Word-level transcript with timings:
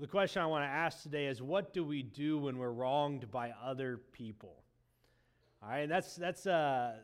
The 0.00 0.08
question 0.08 0.42
I 0.42 0.46
want 0.46 0.64
to 0.64 0.68
ask 0.68 1.04
today 1.04 1.26
is 1.26 1.40
what 1.40 1.72
do 1.72 1.84
we 1.84 2.02
do 2.02 2.36
when 2.38 2.58
we're 2.58 2.72
wronged 2.72 3.30
by 3.30 3.52
other 3.62 4.00
people? 4.10 4.56
All 5.62 5.68
right, 5.68 5.80
and 5.80 5.90
that's 5.90 6.16
that's 6.16 6.46
a 6.46 6.96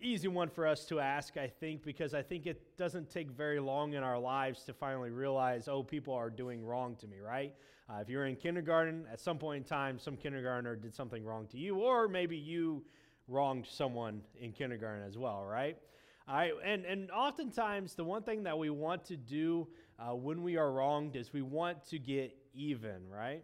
easy 0.00 0.26
one 0.26 0.48
for 0.48 0.66
us 0.66 0.84
to 0.86 0.98
ask, 0.98 1.36
I 1.36 1.46
think, 1.46 1.84
because 1.84 2.12
I 2.12 2.22
think 2.22 2.46
it 2.46 2.76
doesn't 2.76 3.08
take 3.08 3.30
very 3.30 3.60
long 3.60 3.94
in 3.94 4.02
our 4.02 4.18
lives 4.18 4.64
to 4.64 4.74
finally 4.74 5.10
realize, 5.10 5.68
oh, 5.68 5.84
people 5.84 6.12
are 6.12 6.28
doing 6.28 6.64
wrong 6.66 6.96
to 6.96 7.06
me, 7.06 7.18
right? 7.20 7.54
Uh, 7.88 8.00
if 8.00 8.08
you're 8.08 8.26
in 8.26 8.34
kindergarten, 8.34 9.06
at 9.10 9.20
some 9.20 9.38
point 9.38 9.58
in 9.58 9.64
time, 9.64 9.96
some 9.96 10.16
kindergartner 10.16 10.74
did 10.74 10.92
something 10.92 11.24
wrong 11.24 11.46
to 11.46 11.56
you, 11.56 11.76
or 11.76 12.08
maybe 12.08 12.36
you 12.36 12.84
wronged 13.28 13.64
someone 13.64 14.22
in 14.40 14.52
kindergarten 14.52 15.06
as 15.06 15.16
well, 15.16 15.44
right? 15.44 15.78
All 16.28 16.34
right, 16.34 16.52
and, 16.64 16.84
and 16.84 17.12
oftentimes 17.12 17.94
the 17.94 18.04
one 18.04 18.24
thing 18.24 18.42
that 18.42 18.58
we 18.58 18.70
want 18.70 19.04
to 19.04 19.16
do 19.16 19.68
uh, 19.98 20.14
when 20.14 20.42
we 20.42 20.56
are 20.56 20.70
wronged 20.70 21.16
is 21.16 21.32
we 21.32 21.42
want 21.42 21.84
to 21.88 21.98
get 21.98 22.36
even, 22.54 23.08
right? 23.10 23.42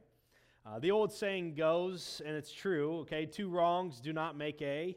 Uh, 0.65 0.79
the 0.79 0.91
old 0.91 1.13
saying 1.13 1.55
goes, 1.55 2.23
and 2.25 2.37
it's 2.37 2.53
true, 2.53 3.01
okay, 3.01 3.27
two 3.27 3.49
wrongs 3.49 4.01
do 4.01 4.13
not 4.13 4.37
make 4.37 4.63
a 4.63 4.97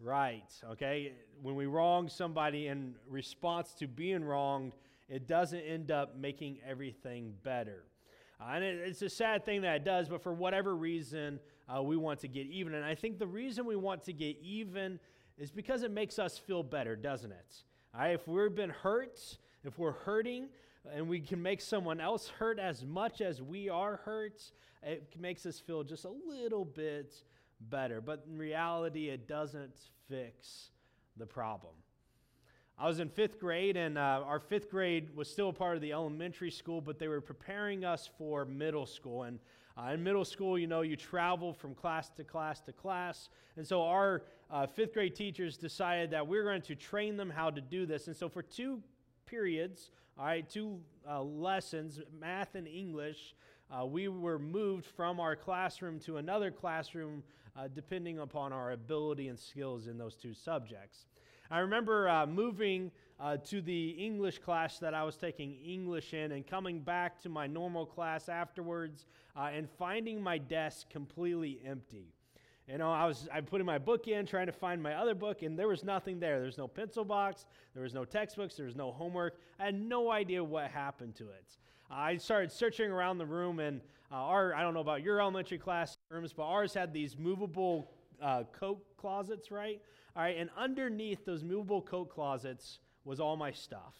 right. 0.00 0.42
right, 0.52 0.52
okay? 0.72 1.12
When 1.40 1.54
we 1.54 1.66
wrong 1.66 2.08
somebody 2.08 2.66
in 2.66 2.94
response 3.08 3.72
to 3.78 3.86
being 3.86 4.24
wronged, 4.24 4.74
it 5.08 5.26
doesn't 5.26 5.60
end 5.60 5.90
up 5.90 6.16
making 6.16 6.58
everything 6.68 7.32
better. 7.42 7.84
Uh, 8.40 8.52
and 8.54 8.64
it, 8.64 8.78
it's 8.84 9.02
a 9.02 9.08
sad 9.08 9.44
thing 9.44 9.62
that 9.62 9.76
it 9.76 9.84
does, 9.84 10.08
but 10.08 10.22
for 10.22 10.34
whatever 10.34 10.76
reason, 10.76 11.40
uh, 11.74 11.82
we 11.82 11.96
want 11.96 12.20
to 12.20 12.28
get 12.28 12.46
even. 12.46 12.74
And 12.74 12.84
I 12.84 12.94
think 12.94 13.18
the 13.18 13.26
reason 13.26 13.64
we 13.64 13.76
want 13.76 14.02
to 14.04 14.12
get 14.12 14.36
even 14.42 15.00
is 15.38 15.50
because 15.50 15.82
it 15.82 15.90
makes 15.90 16.18
us 16.18 16.36
feel 16.36 16.62
better, 16.62 16.94
doesn't 16.94 17.32
it? 17.32 17.62
Right, 17.94 18.10
if 18.10 18.28
we've 18.28 18.54
been 18.54 18.70
hurt, 18.70 19.18
if 19.68 19.78
we're 19.78 19.92
hurting, 19.92 20.48
and 20.92 21.08
we 21.08 21.20
can 21.20 21.40
make 21.40 21.60
someone 21.60 22.00
else 22.00 22.28
hurt 22.28 22.58
as 22.58 22.84
much 22.84 23.20
as 23.20 23.42
we 23.42 23.68
are 23.68 24.00
hurt, 24.04 24.42
it 24.82 25.14
makes 25.20 25.44
us 25.44 25.60
feel 25.60 25.84
just 25.84 26.04
a 26.06 26.12
little 26.26 26.64
bit 26.64 27.12
better. 27.60 28.00
But 28.00 28.24
in 28.28 28.38
reality, 28.38 29.10
it 29.10 29.28
doesn't 29.28 29.76
fix 30.08 30.70
the 31.18 31.26
problem. 31.26 31.74
I 32.78 32.86
was 32.86 33.00
in 33.00 33.08
fifth 33.08 33.38
grade, 33.38 33.76
and 33.76 33.98
uh, 33.98 34.22
our 34.24 34.40
fifth 34.40 34.70
grade 34.70 35.14
was 35.14 35.28
still 35.28 35.50
a 35.50 35.52
part 35.52 35.76
of 35.76 35.82
the 35.82 35.92
elementary 35.92 36.50
school, 36.50 36.80
but 36.80 36.98
they 36.98 37.08
were 37.08 37.20
preparing 37.20 37.84
us 37.84 38.08
for 38.16 38.44
middle 38.44 38.86
school. 38.86 39.24
And 39.24 39.38
uh, 39.76 39.90
in 39.92 40.02
middle 40.02 40.24
school, 40.24 40.58
you 40.58 40.66
know, 40.66 40.80
you 40.80 40.96
travel 40.96 41.52
from 41.52 41.74
class 41.74 42.08
to 42.10 42.24
class 42.24 42.60
to 42.60 42.72
class. 42.72 43.28
And 43.56 43.66
so 43.66 43.82
our 43.82 44.22
uh, 44.50 44.66
fifth 44.66 44.94
grade 44.94 45.14
teachers 45.14 45.56
decided 45.56 46.12
that 46.12 46.26
we 46.26 46.38
we're 46.38 46.44
going 46.44 46.62
to 46.62 46.74
train 46.74 47.16
them 47.16 47.28
how 47.28 47.50
to 47.50 47.60
do 47.60 47.84
this. 47.84 48.06
And 48.06 48.16
so 48.16 48.28
for 48.28 48.42
two 48.42 48.80
periods, 49.28 49.90
all 50.18 50.26
right, 50.26 50.48
two 50.48 50.78
uh, 51.08 51.22
lessons, 51.22 52.00
math 52.18 52.54
and 52.54 52.66
English, 52.66 53.34
uh, 53.70 53.84
we 53.84 54.08
were 54.08 54.38
moved 54.38 54.86
from 54.86 55.20
our 55.20 55.36
classroom 55.36 56.00
to 56.00 56.16
another 56.16 56.50
classroom 56.50 57.22
uh, 57.56 57.68
depending 57.74 58.18
upon 58.18 58.52
our 58.52 58.72
ability 58.72 59.28
and 59.28 59.38
skills 59.38 59.86
in 59.86 59.98
those 59.98 60.14
two 60.14 60.32
subjects. 60.32 61.06
I 61.50 61.60
remember 61.60 62.08
uh, 62.08 62.26
moving 62.26 62.90
uh, 63.20 63.36
to 63.38 63.60
the 63.60 63.90
English 63.90 64.38
class 64.38 64.78
that 64.78 64.94
I 64.94 65.02
was 65.02 65.16
taking 65.16 65.56
English 65.64 66.14
in 66.14 66.32
and 66.32 66.46
coming 66.46 66.80
back 66.80 67.20
to 67.22 67.28
my 67.28 67.46
normal 67.46 67.84
class 67.86 68.28
afterwards 68.28 69.06
uh, 69.36 69.50
and 69.52 69.68
finding 69.78 70.22
my 70.22 70.38
desk 70.38 70.88
completely 70.90 71.60
empty. 71.64 72.12
You 72.70 72.76
know, 72.76 72.92
I 72.92 73.06
was 73.06 73.28
I 73.32 73.40
putting 73.40 73.66
my 73.66 73.78
book 73.78 74.08
in, 74.08 74.26
trying 74.26 74.46
to 74.46 74.52
find 74.52 74.82
my 74.82 74.94
other 74.94 75.14
book, 75.14 75.42
and 75.42 75.58
there 75.58 75.68
was 75.68 75.84
nothing 75.84 76.20
there. 76.20 76.38
There's 76.38 76.58
no 76.58 76.68
pencil 76.68 77.04
box, 77.04 77.46
there 77.74 77.82
was 77.82 77.94
no 77.94 78.04
textbooks, 78.04 78.56
there 78.56 78.66
was 78.66 78.76
no 78.76 78.92
homework. 78.92 79.40
I 79.58 79.64
had 79.66 79.74
no 79.74 80.10
idea 80.10 80.44
what 80.44 80.70
happened 80.70 81.14
to 81.16 81.30
it. 81.30 81.56
I 81.90 82.18
started 82.18 82.52
searching 82.52 82.90
around 82.90 83.16
the 83.16 83.26
room, 83.26 83.58
and 83.58 83.80
uh, 84.12 84.16
our 84.16 84.54
I 84.54 84.60
don't 84.60 84.74
know 84.74 84.80
about 84.80 85.02
your 85.02 85.18
elementary 85.18 85.56
classrooms, 85.56 86.34
but 86.34 86.42
ours 86.44 86.74
had 86.74 86.92
these 86.92 87.16
movable 87.16 87.90
uh, 88.22 88.42
coat 88.52 88.84
closets, 88.98 89.50
right? 89.50 89.80
All 90.14 90.22
right, 90.22 90.36
and 90.36 90.50
underneath 90.56 91.24
those 91.24 91.42
movable 91.42 91.80
coat 91.80 92.10
closets 92.10 92.80
was 93.04 93.18
all 93.18 93.36
my 93.36 93.50
stuff. 93.50 93.94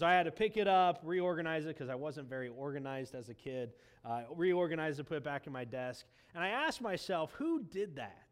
So 0.00 0.06
I 0.06 0.14
had 0.14 0.22
to 0.22 0.30
pick 0.30 0.56
it 0.56 0.66
up, 0.66 1.02
reorganize 1.04 1.66
it 1.66 1.76
because 1.76 1.90
I 1.90 1.94
wasn't 1.94 2.26
very 2.26 2.48
organized 2.48 3.14
as 3.14 3.28
a 3.28 3.34
kid, 3.34 3.74
uh, 4.02 4.22
reorganize 4.34 4.98
it, 4.98 5.04
put 5.04 5.18
it 5.18 5.24
back 5.24 5.46
in 5.46 5.52
my 5.52 5.64
desk. 5.64 6.06
And 6.34 6.42
I 6.42 6.48
asked 6.48 6.80
myself, 6.80 7.34
who 7.36 7.62
did 7.64 7.96
that? 7.96 8.24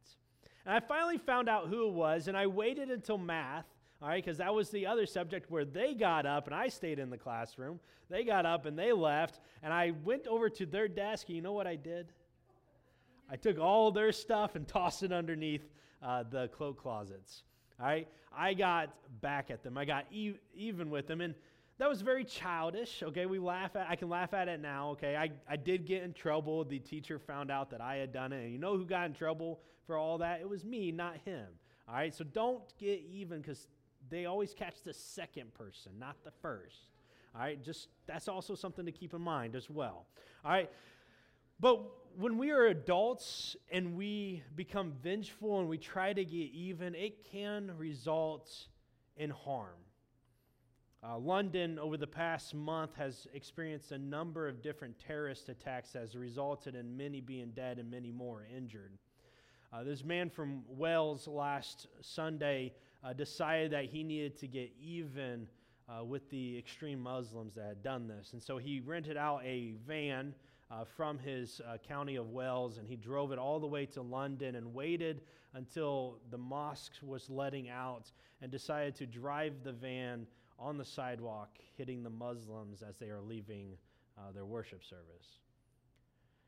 And 0.65 0.75
I 0.75 0.81
finally 0.81 1.19
found 1.19 1.47
out 1.47 1.69
who 1.69 1.89
it 1.89 1.93
was, 1.93 2.27
and 2.27 2.39
I 2.39 2.47
waited 2.47 2.91
until 2.91 3.19
math, 3.19 3.67
all 4.01 4.09
right, 4.09 4.25
because 4.25 4.39
that 4.39 4.55
was 4.55 4.71
the 4.71 4.87
other 4.87 5.05
subject 5.05 5.51
where 5.51 5.67
they 5.67 5.93
got 5.93 6.25
up 6.25 6.47
and 6.47 6.55
I 6.55 6.69
stayed 6.69 6.99
in 6.99 7.11
the 7.11 7.19
classroom. 7.19 7.81
They 8.09 8.25
got 8.25 8.47
up 8.47 8.65
and 8.65 8.79
they 8.79 8.93
left, 8.93 9.39
and 9.63 9.71
I 9.71 9.93
went 10.07 10.27
over 10.27 10.49
to 10.49 10.65
their 10.65 10.89
desk, 10.89 11.27
and 11.27 11.37
you 11.37 11.43
know 11.43 11.53
what 11.53 11.67
I 11.67 11.77
did? 11.77 12.07
I 13.31 13.37
took 13.37 13.59
all 13.59 13.91
their 13.91 14.13
stuff 14.13 14.57
and 14.57 14.67
tossed 14.67 15.03
it 15.03 15.13
underneath 15.13 15.69
uh, 16.03 16.25
the 16.31 16.49
cloak 16.49 16.81
closets. 16.81 17.43
All 17.79 17.87
right, 17.87 18.09
I 18.35 18.55
got 18.55 18.95
back 19.21 19.51
at 19.51 19.63
them. 19.63 19.77
I 19.79 19.85
got 19.85 20.07
e- 20.11 20.39
even 20.57 20.89
with 20.89 21.07
them, 21.07 21.21
and 21.21 21.35
that 21.79 21.89
was 21.89 22.03
very 22.03 22.25
childish. 22.25 23.03
Okay, 23.03 23.27
we 23.27 23.39
laugh 23.39 23.77
at. 23.77 23.87
I 23.89 23.97
can 23.97 24.09
laugh 24.09 24.35
at 24.35 24.49
it 24.49 24.61
now. 24.61 24.91
Okay, 24.91 25.17
I, 25.17 25.31
I 25.49 25.57
did 25.57 25.87
get 25.87 26.03
in 26.03 26.13
trouble. 26.13 26.65
The 26.65 26.79
teacher 26.79 27.19
found 27.19 27.51
out 27.51 27.71
that 27.71 27.81
I 27.81 27.97
had 27.97 28.13
done 28.13 28.33
it, 28.33 28.43
and 28.43 28.53
you 28.53 28.59
know 28.59 28.77
who 28.77 28.85
got 28.85 29.07
in 29.07 29.15
trouble 29.15 29.61
for 29.87 29.97
all 29.97 30.19
that? 30.19 30.41
It 30.41 30.49
was 30.49 30.65
me, 30.65 30.93
not 30.93 31.17
him. 31.25 31.47
All 31.89 31.95
right, 31.95 32.15
so 32.15 32.25
don't 32.25 32.63
get 32.79 33.03
even 33.11 33.41
because 33.41 33.69
they 34.11 34.27
always 34.27 34.53
catch 34.55 34.83
the 34.85 34.93
second 34.93 35.55
person, 35.55 35.93
not 35.99 36.17
the 36.25 36.33
first. 36.43 36.91
All 37.35 37.41
right, 37.41 37.63
just 37.63 37.89
that's 38.07 38.29
also 38.29 38.55
something 38.55 38.85
to 38.85 38.93
keep 38.93 39.15
in 39.15 39.23
mind 39.23 39.55
as 39.55 39.71
well. 39.71 40.07
All 40.45 40.51
right, 40.51 40.71
but 41.61 41.81
when 42.17 42.39
we 42.39 42.51
are 42.51 42.67
adults 42.67 43.57
and 43.71 43.97
we 43.97 44.43
become 44.57 44.93
vengeful 45.03 45.61
and 45.61 45.69
we 45.69 45.79
try 45.79 46.13
to 46.13 46.25
get 46.25 46.51
even, 46.53 46.95
it 46.95 47.25
can 47.31 47.71
result 47.79 48.51
in 49.17 49.31
harm. 49.31 49.79
Uh, 51.01 51.17
London, 51.17 51.79
over 51.79 51.97
the 51.97 52.07
past 52.07 52.55
month, 52.55 52.91
has 52.97 53.29
experienced 53.33 53.93
a 53.93 53.99
number 53.99 54.49
of 54.49 54.61
different 54.63 54.99
terrorist 54.99 55.49
attacks 55.49 55.93
that 55.93 56.01
has 56.01 56.17
resulted 56.17 56.75
in 56.75 56.97
many 56.97 57.21
being 57.21 57.53
dead 57.55 57.79
and 57.79 57.89
many 57.89 58.11
more 58.11 58.45
injured. 58.55 58.91
Uh, 59.73 59.85
this 59.85 60.03
man 60.03 60.29
from 60.29 60.63
Wales 60.67 61.29
last 61.29 61.87
Sunday 62.01 62.73
uh, 63.05 63.13
decided 63.13 63.71
that 63.71 63.85
he 63.85 64.03
needed 64.03 64.37
to 64.39 64.49
get 64.49 64.73
even 64.81 65.47
uh, 65.89 66.05
with 66.05 66.29
the 66.31 66.59
extreme 66.59 67.01
Muslims 67.01 67.55
that 67.55 67.67
had 67.67 67.83
done 67.83 68.09
this. 68.09 68.33
And 68.33 68.43
so 68.43 68.59
he 68.59 68.81
rented 68.81 69.17
out 69.17 69.43
a 69.45 69.75
van 69.87 70.35
uh, 70.69 70.85
from 70.85 71.17
his 71.19 71.61
uh, 71.61 71.77
county 71.87 72.17
of 72.17 72.31
Wales, 72.31 72.79
and 72.79 72.89
he 72.89 72.97
drove 72.97 73.31
it 73.31 73.39
all 73.39 73.61
the 73.61 73.67
way 73.67 73.87
to 73.87 74.03
London 74.03 74.57
and 74.57 74.75
waited 74.75 75.21
until 75.55 76.19
the 76.31 76.39
mosque 76.39 76.93
was 77.03 77.31
letting 77.31 77.69
out 77.69 78.11
and 78.43 78.51
decided 78.51 78.97
to 78.97 79.07
drive 79.07 79.55
the 79.63 79.73
van 79.73 80.27
on 80.59 80.77
the 80.77 80.85
sidewalk, 80.85 81.59
hitting 81.77 82.03
the 82.03 82.11
Muslims 82.11 82.83
as 82.83 82.97
they 82.97 83.09
are 83.09 83.21
leaving 83.21 83.77
uh, 84.17 84.33
their 84.33 84.45
worship 84.45 84.85
service. 84.85 85.39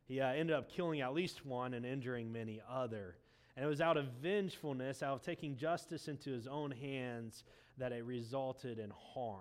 He 0.06 0.20
uh, 0.20 0.28
ended 0.28 0.56
up 0.56 0.70
killing 0.70 1.00
at 1.00 1.14
least 1.14 1.46
one 1.46 1.74
and 1.74 1.86
injuring 1.86 2.32
many 2.32 2.60
other. 2.68 3.16
And 3.56 3.64
it 3.64 3.68
was 3.68 3.80
out 3.80 3.96
of 3.96 4.06
vengefulness, 4.20 5.02
out 5.02 5.14
of 5.14 5.22
taking 5.22 5.56
justice 5.56 6.08
into 6.08 6.30
his 6.30 6.46
own 6.46 6.70
hands, 6.70 7.44
that 7.78 7.92
it 7.92 8.04
resulted 8.04 8.78
in 8.78 8.90
harm. 9.14 9.40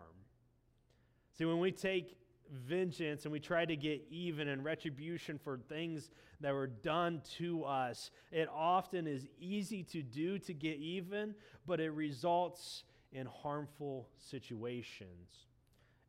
See, 1.37 1.45
when 1.45 1.59
we 1.59 1.71
take 1.71 2.17
vengeance 2.51 3.25
and 3.25 3.31
we 3.31 3.39
try 3.39 3.65
to 3.65 3.75
get 3.75 4.05
even 4.09 4.47
and 4.47 4.63
retribution 4.63 5.37
for 5.37 5.57
things 5.57 6.09
that 6.41 6.53
were 6.53 6.67
done 6.67 7.21
to 7.37 7.63
us, 7.63 8.11
it 8.31 8.47
often 8.53 9.07
is 9.07 9.27
easy 9.39 9.83
to 9.83 10.01
do 10.01 10.39
to 10.39 10.53
get 10.53 10.77
even, 10.77 11.35
but 11.65 11.79
it 11.79 11.91
results 11.91 12.83
in 13.11 13.25
harmful 13.27 14.07
situations 14.17 15.47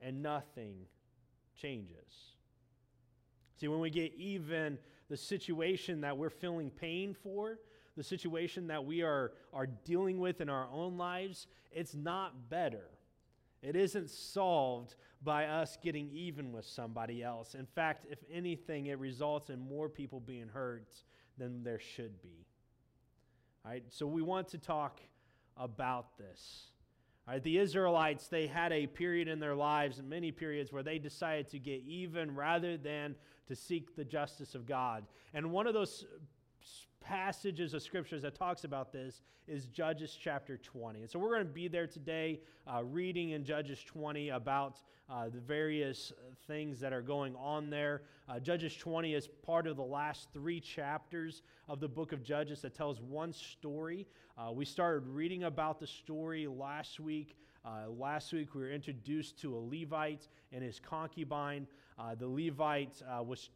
and 0.01 0.23
nothing 0.23 0.87
changes. 1.61 2.35
See, 3.57 3.69
when 3.69 3.81
we 3.81 3.91
get 3.91 4.15
even, 4.15 4.79
the 5.09 5.17
situation 5.17 6.01
that 6.03 6.17
we're 6.17 6.31
feeling 6.31 6.71
pain 6.71 7.15
for, 7.15 7.59
the 7.97 8.03
situation 8.03 8.69
that 8.69 8.85
we 8.85 9.03
are, 9.03 9.33
are 9.53 9.67
dealing 9.67 10.19
with 10.19 10.41
in 10.41 10.49
our 10.49 10.69
own 10.73 10.97
lives, 10.97 11.47
it's 11.71 11.95
not 11.95 12.49
better. 12.49 12.89
It 13.63 13.77
isn't 13.77 14.09
solved 14.09 14.95
by 15.23 15.47
us 15.47 15.77
getting 15.83 16.09
even 16.13 16.53
with 16.53 16.65
somebody 16.65 17.23
else. 17.23 17.55
In 17.55 17.67
fact, 17.67 18.07
if 18.09 18.19
anything, 18.33 18.87
it 18.87 18.99
results 18.99 19.51
in 19.51 19.59
more 19.59 19.89
people 19.89 20.21
being 20.21 20.49
hurt 20.49 20.95
than 21.37 21.63
there 21.63 21.79
should 21.79 22.23
be. 22.23 22.47
All 23.65 23.73
right, 23.73 23.85
so 23.89 24.07
we 24.07 24.23
want 24.23 24.49
to 24.49 24.59
talk 24.59 25.01
about 25.57 26.17
this. 26.17 26.69
The 27.43 27.59
Israelites, 27.59 28.27
they 28.27 28.49
had 28.49 28.73
a 28.73 28.87
period 28.87 29.29
in 29.29 29.39
their 29.39 29.55
lives, 29.55 30.03
many 30.03 30.33
periods, 30.33 30.73
where 30.73 30.83
they 30.83 30.99
decided 30.99 31.49
to 31.51 31.59
get 31.61 31.83
even 31.87 32.35
rather 32.35 32.77
than 32.77 33.15
to 33.47 33.55
seek 33.55 33.95
the 33.95 34.05
justice 34.05 34.55
of 34.55 34.67
God. 34.67 35.05
And 35.33 35.53
one 35.53 35.69
of 35.69 35.75
those 35.75 36.07
passages 37.11 37.75
of 37.75 37.83
scriptures 37.83 38.23
that 38.23 38.37
talks 38.37 38.63
about 38.63 38.93
this 38.93 39.23
is 39.49 39.67
Judges 39.67 40.17
chapter 40.19 40.57
20. 40.59 41.01
And 41.01 41.11
so 41.11 41.19
we're 41.19 41.35
going 41.35 41.45
to 41.45 41.53
be 41.53 41.67
there 41.67 41.89
today 41.89 42.39
uh, 42.73 42.85
reading 42.85 43.31
in 43.31 43.43
Judges 43.43 43.83
20 43.83 44.29
about 44.29 44.81
uh, 45.11 45.29
the 45.29 45.41
various 45.41 46.13
things 46.47 46.79
that 46.79 46.93
are 46.93 47.03
going 47.03 47.35
on 47.35 47.69
there. 47.69 48.03
Uh, 48.29 48.39
Judges 48.39 48.77
20 48.77 49.13
is 49.15 49.27
part 49.45 49.67
of 49.67 49.77
the 49.77 49.83
last 49.83 50.29
three 50.33 50.61
chapters 50.61 51.43
of 51.69 51.81
the 51.81 51.89
book 51.89 52.13
of 52.13 52.23
Judges 52.23 52.63
that 52.63 52.77
tells 52.77 53.01
one 53.01 53.33
story. 53.33 54.07
Uh, 54.39 54.53
we 54.53 54.65
started 54.65 55.05
reading 55.09 55.43
about 55.43 55.81
the 55.81 55.89
story 55.89 56.47
last 56.47 57.01
week. 57.01 57.35
Uh, 57.65 57.91
last 57.91 58.33
week, 58.33 58.55
we 58.55 58.61
were 58.61 58.71
introduced 58.71 59.37
to 59.41 59.57
a 59.57 59.59
Levite 59.59 60.29
and 60.53 60.63
his 60.63 60.79
concubine. 60.79 61.67
Uh, 61.99 62.15
the 62.15 62.29
Levite 62.29 63.03
uh, 63.03 63.21
was 63.21 63.51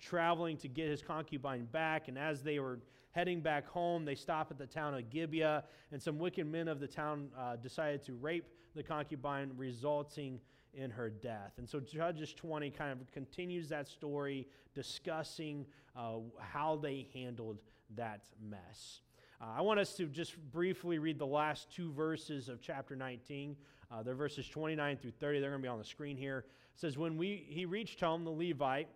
traveling 0.00 0.56
to 0.56 0.68
get 0.68 0.88
his 0.88 1.02
concubine 1.02 1.66
back, 1.66 2.08
and 2.08 2.18
as 2.18 2.42
they 2.42 2.58
were 2.58 2.78
heading 3.14 3.40
back 3.40 3.66
home, 3.68 4.04
they 4.04 4.16
stop 4.16 4.50
at 4.50 4.58
the 4.58 4.66
town 4.66 4.94
of 4.94 5.08
Gibeah, 5.08 5.64
and 5.92 6.02
some 6.02 6.18
wicked 6.18 6.46
men 6.46 6.66
of 6.66 6.80
the 6.80 6.88
town 6.88 7.28
uh, 7.38 7.56
decided 7.56 8.04
to 8.06 8.14
rape 8.14 8.46
the 8.74 8.82
concubine, 8.82 9.52
resulting 9.56 10.40
in 10.74 10.90
her 10.90 11.08
death. 11.08 11.52
And 11.58 11.68
so 11.68 11.78
Judges 11.78 12.34
20 12.34 12.70
kind 12.70 12.90
of 12.90 13.10
continues 13.12 13.68
that 13.68 13.86
story, 13.86 14.48
discussing 14.74 15.64
uh, 15.96 16.16
how 16.40 16.76
they 16.76 17.06
handled 17.14 17.58
that 17.94 18.22
mess. 18.42 19.00
Uh, 19.40 19.46
I 19.56 19.60
want 19.60 19.78
us 19.78 19.94
to 19.94 20.06
just 20.06 20.36
briefly 20.50 20.98
read 20.98 21.18
the 21.18 21.26
last 21.26 21.70
two 21.72 21.92
verses 21.92 22.48
of 22.48 22.60
chapter 22.60 22.96
19. 22.96 23.54
Uh, 23.92 24.02
they're 24.02 24.16
verses 24.16 24.48
29 24.48 24.96
through 24.96 25.12
30. 25.12 25.38
They're 25.38 25.50
going 25.50 25.62
to 25.62 25.66
be 25.66 25.68
on 25.68 25.78
the 25.78 25.84
screen 25.84 26.16
here. 26.16 26.38
It 26.74 26.80
says, 26.80 26.98
When 26.98 27.16
we, 27.16 27.46
he 27.48 27.64
reached 27.64 28.00
home, 28.00 28.24
the 28.24 28.30
Levite, 28.30 28.88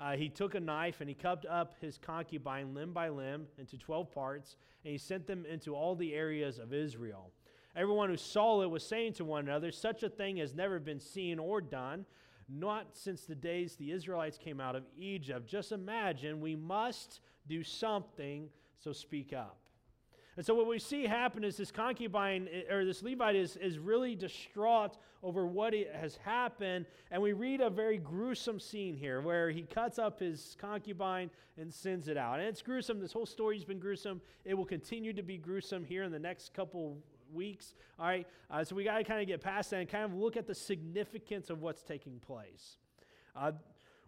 uh, 0.00 0.12
he 0.12 0.28
took 0.28 0.54
a 0.54 0.60
knife 0.60 1.00
and 1.00 1.08
he 1.08 1.14
cut 1.14 1.44
up 1.48 1.74
his 1.80 1.98
concubine 1.98 2.74
limb 2.74 2.92
by 2.92 3.08
limb 3.08 3.46
into 3.58 3.76
12 3.76 4.10
parts, 4.10 4.56
and 4.84 4.92
he 4.92 4.98
sent 4.98 5.26
them 5.26 5.44
into 5.44 5.74
all 5.74 5.94
the 5.94 6.14
areas 6.14 6.58
of 6.58 6.72
Israel. 6.72 7.30
Everyone 7.76 8.08
who 8.08 8.16
saw 8.16 8.62
it 8.62 8.70
was 8.70 8.82
saying 8.82 9.12
to 9.14 9.24
one 9.24 9.46
another, 9.46 9.70
Such 9.70 10.02
a 10.02 10.08
thing 10.08 10.38
has 10.38 10.54
never 10.54 10.78
been 10.78 11.00
seen 11.00 11.38
or 11.38 11.60
done, 11.60 12.06
not 12.48 12.96
since 12.96 13.22
the 13.22 13.34
days 13.34 13.76
the 13.76 13.92
Israelites 13.92 14.38
came 14.38 14.60
out 14.60 14.74
of 14.74 14.84
Egypt. 14.98 15.46
Just 15.46 15.70
imagine, 15.70 16.40
we 16.40 16.56
must 16.56 17.20
do 17.46 17.62
something, 17.62 18.48
so 18.78 18.92
speak 18.92 19.32
up. 19.32 19.58
And 20.40 20.46
so 20.46 20.54
what 20.54 20.66
we 20.66 20.78
see 20.78 21.04
happen 21.04 21.44
is 21.44 21.58
this 21.58 21.70
concubine 21.70 22.48
or 22.70 22.86
this 22.86 23.02
Levite 23.02 23.36
is, 23.36 23.56
is 23.56 23.78
really 23.78 24.14
distraught 24.14 24.96
over 25.22 25.46
what 25.46 25.74
has 25.74 26.16
happened. 26.16 26.86
And 27.10 27.20
we 27.20 27.34
read 27.34 27.60
a 27.60 27.68
very 27.68 27.98
gruesome 27.98 28.58
scene 28.58 28.96
here 28.96 29.20
where 29.20 29.50
he 29.50 29.64
cuts 29.64 29.98
up 29.98 30.18
his 30.18 30.56
concubine 30.58 31.28
and 31.58 31.70
sends 31.70 32.08
it 32.08 32.16
out. 32.16 32.38
And 32.38 32.48
it's 32.48 32.62
gruesome. 32.62 33.00
This 33.00 33.12
whole 33.12 33.26
story's 33.26 33.64
been 33.64 33.78
gruesome. 33.78 34.22
It 34.46 34.54
will 34.54 34.64
continue 34.64 35.12
to 35.12 35.22
be 35.22 35.36
gruesome 35.36 35.84
here 35.84 36.04
in 36.04 36.10
the 36.10 36.18
next 36.18 36.54
couple 36.54 36.96
weeks. 37.34 37.74
All 37.98 38.06
right. 38.06 38.26
Uh, 38.50 38.64
so 38.64 38.74
we 38.74 38.82
got 38.82 38.96
to 38.96 39.04
kind 39.04 39.20
of 39.20 39.26
get 39.26 39.42
past 39.42 39.68
that 39.72 39.80
and 39.80 39.90
kind 39.90 40.06
of 40.06 40.14
look 40.14 40.38
at 40.38 40.46
the 40.46 40.54
significance 40.54 41.50
of 41.50 41.60
what's 41.60 41.82
taking 41.82 42.18
place. 42.18 42.78
Uh, 43.36 43.52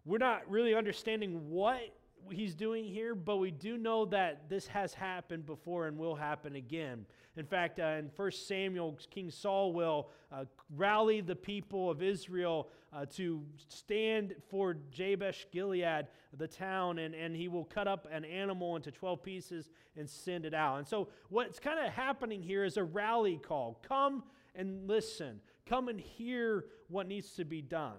we're 0.06 0.16
not 0.16 0.50
really 0.50 0.74
understanding 0.74 1.50
what 1.50 1.94
he's 2.30 2.54
doing 2.54 2.84
here, 2.84 3.14
but 3.14 3.36
we 3.36 3.50
do 3.50 3.76
know 3.76 4.04
that 4.06 4.48
this 4.48 4.66
has 4.68 4.94
happened 4.94 5.46
before 5.46 5.86
and 5.86 5.98
will 5.98 6.14
happen 6.14 6.56
again. 6.56 7.06
In 7.36 7.46
fact, 7.46 7.80
uh, 7.80 7.84
in 7.98 8.10
1 8.14 8.30
Samuel, 8.32 8.98
King 9.10 9.30
Saul 9.30 9.72
will 9.72 10.10
uh, 10.30 10.44
rally 10.76 11.20
the 11.20 11.36
people 11.36 11.90
of 11.90 12.02
Israel 12.02 12.68
uh, 12.92 13.06
to 13.16 13.42
stand 13.68 14.34
for 14.50 14.76
Jabesh 14.90 15.46
Gilead, 15.50 16.06
the 16.36 16.48
town, 16.48 16.98
and, 16.98 17.14
and 17.14 17.34
he 17.34 17.48
will 17.48 17.64
cut 17.64 17.88
up 17.88 18.06
an 18.10 18.24
animal 18.24 18.76
into 18.76 18.90
12 18.90 19.22
pieces 19.22 19.70
and 19.96 20.08
send 20.08 20.44
it 20.44 20.52
out. 20.52 20.76
And 20.78 20.86
so, 20.86 21.08
what's 21.30 21.58
kind 21.58 21.78
of 21.78 21.92
happening 21.92 22.42
here 22.42 22.64
is 22.64 22.76
a 22.76 22.84
rally 22.84 23.38
call 23.38 23.80
come 23.86 24.22
and 24.54 24.86
listen, 24.86 25.40
come 25.66 25.88
and 25.88 25.98
hear 25.98 26.66
what 26.88 27.08
needs 27.08 27.32
to 27.34 27.44
be 27.44 27.62
done. 27.62 27.96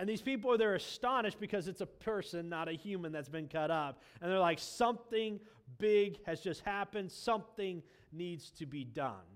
And 0.00 0.08
these 0.08 0.22
people, 0.22 0.56
they're 0.56 0.76
astonished 0.76 1.38
because 1.38 1.68
it's 1.68 1.82
a 1.82 1.86
person, 1.86 2.48
not 2.48 2.70
a 2.70 2.72
human, 2.72 3.12
that's 3.12 3.28
been 3.28 3.48
cut 3.48 3.70
up. 3.70 4.00
And 4.22 4.32
they're 4.32 4.38
like, 4.38 4.58
something 4.58 5.38
big 5.76 6.24
has 6.24 6.40
just 6.40 6.62
happened, 6.62 7.12
something 7.12 7.82
needs 8.10 8.48
to 8.52 8.64
be 8.64 8.82
done. 8.82 9.28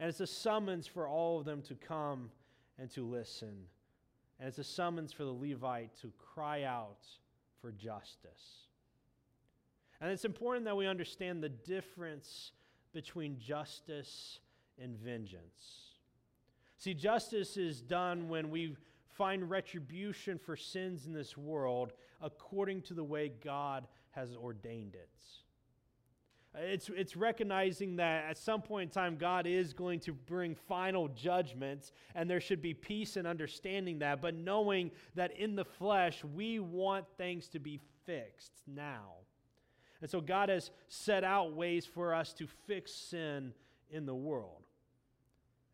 And 0.00 0.08
it's 0.08 0.18
a 0.18 0.26
summons 0.26 0.88
for 0.88 1.06
all 1.06 1.38
of 1.38 1.44
them 1.44 1.62
to 1.62 1.76
come 1.76 2.32
and 2.76 2.90
to 2.90 3.06
listen. 3.06 3.54
And 4.40 4.48
it's 4.48 4.58
a 4.58 4.64
summons 4.64 5.12
for 5.12 5.22
the 5.22 5.30
Levite 5.30 5.94
to 6.00 6.10
cry 6.18 6.64
out 6.64 7.06
for 7.60 7.70
justice. 7.70 8.66
And 10.00 10.10
it's 10.10 10.24
important 10.24 10.64
that 10.64 10.76
we 10.76 10.88
understand 10.88 11.40
the 11.40 11.50
difference 11.50 12.50
between 12.92 13.38
justice 13.38 14.40
and 14.76 14.96
vengeance. 14.96 15.92
See, 16.78 16.94
justice 16.94 17.56
is 17.56 17.80
done 17.80 18.28
when 18.28 18.50
we 18.50 18.76
find 19.18 19.50
retribution 19.50 20.38
for 20.38 20.56
sins 20.56 21.06
in 21.06 21.12
this 21.12 21.36
world 21.36 21.92
according 22.22 22.80
to 22.82 22.94
the 22.94 23.04
way 23.04 23.32
God 23.44 23.86
has 24.12 24.34
ordained 24.34 24.94
it. 24.94 25.10
It's, 26.54 26.88
it's 26.88 27.14
recognizing 27.14 27.96
that 27.96 28.24
at 28.24 28.38
some 28.38 28.62
point 28.62 28.90
in 28.90 28.92
time, 28.92 29.16
God 29.16 29.46
is 29.46 29.72
going 29.72 30.00
to 30.00 30.12
bring 30.12 30.54
final 30.54 31.08
judgments, 31.08 31.92
and 32.14 32.28
there 32.28 32.40
should 32.40 32.62
be 32.62 32.74
peace 32.74 33.16
and 33.16 33.26
understanding 33.26 33.98
that, 33.98 34.22
but 34.22 34.34
knowing 34.34 34.90
that 35.14 35.36
in 35.36 35.54
the 35.54 35.64
flesh, 35.64 36.24
we 36.24 36.58
want 36.58 37.04
things 37.16 37.48
to 37.48 37.58
be 37.58 37.78
fixed 38.06 38.52
now. 38.66 39.12
And 40.00 40.10
so 40.10 40.20
God 40.20 40.48
has 40.48 40.70
set 40.88 41.22
out 41.22 41.54
ways 41.54 41.84
for 41.84 42.14
us 42.14 42.32
to 42.34 42.46
fix 42.66 42.92
sin 42.92 43.52
in 43.90 44.06
the 44.06 44.14
world. 44.14 44.62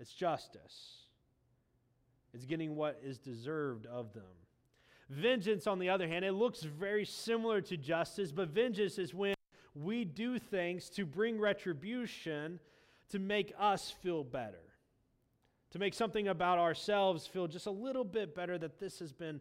It's 0.00 0.12
justice. 0.12 1.03
It's 2.34 2.44
getting 2.44 2.74
what 2.74 3.00
is 3.02 3.18
deserved 3.18 3.86
of 3.86 4.12
them. 4.12 4.24
Vengeance, 5.08 5.66
on 5.66 5.78
the 5.78 5.88
other 5.88 6.08
hand, 6.08 6.24
it 6.24 6.32
looks 6.32 6.62
very 6.62 7.04
similar 7.04 7.60
to 7.60 7.76
justice, 7.76 8.32
but 8.32 8.48
vengeance 8.48 8.98
is 8.98 9.14
when 9.14 9.34
we 9.74 10.04
do 10.04 10.38
things 10.38 10.88
to 10.90 11.06
bring 11.06 11.38
retribution 11.38 12.58
to 13.10 13.18
make 13.18 13.52
us 13.58 13.94
feel 14.02 14.24
better, 14.24 14.62
to 15.70 15.78
make 15.78 15.94
something 15.94 16.28
about 16.28 16.58
ourselves 16.58 17.26
feel 17.26 17.46
just 17.46 17.66
a 17.66 17.70
little 17.70 18.04
bit 18.04 18.34
better 18.34 18.58
that 18.58 18.80
this 18.80 18.98
has 18.98 19.12
been 19.12 19.40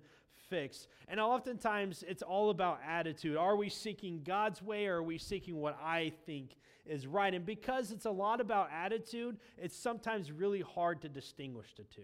fixed. 0.49 0.87
And 1.07 1.19
oftentimes 1.19 2.03
it's 2.07 2.21
all 2.21 2.49
about 2.49 2.79
attitude. 2.87 3.37
Are 3.37 3.55
we 3.55 3.69
seeking 3.69 4.21
God's 4.23 4.61
way 4.61 4.87
or 4.87 4.97
are 4.97 5.03
we 5.03 5.17
seeking 5.17 5.55
what 5.55 5.77
I 5.81 6.11
think 6.25 6.57
is 6.85 7.07
right? 7.07 7.33
And 7.33 7.45
because 7.45 7.91
it's 7.91 8.05
a 8.05 8.11
lot 8.11 8.41
about 8.41 8.69
attitude, 8.71 9.37
it's 9.57 9.77
sometimes 9.77 10.31
really 10.31 10.61
hard 10.61 11.01
to 11.01 11.09
distinguish 11.09 11.73
the 11.75 11.83
two. 11.83 12.01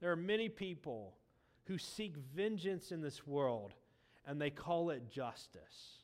There 0.00 0.10
are 0.12 0.16
many 0.16 0.48
people 0.48 1.14
who 1.64 1.78
seek 1.78 2.16
vengeance 2.16 2.92
in 2.92 3.00
this 3.00 3.26
world 3.26 3.72
and 4.26 4.40
they 4.40 4.50
call 4.50 4.90
it 4.90 5.10
justice. 5.10 6.00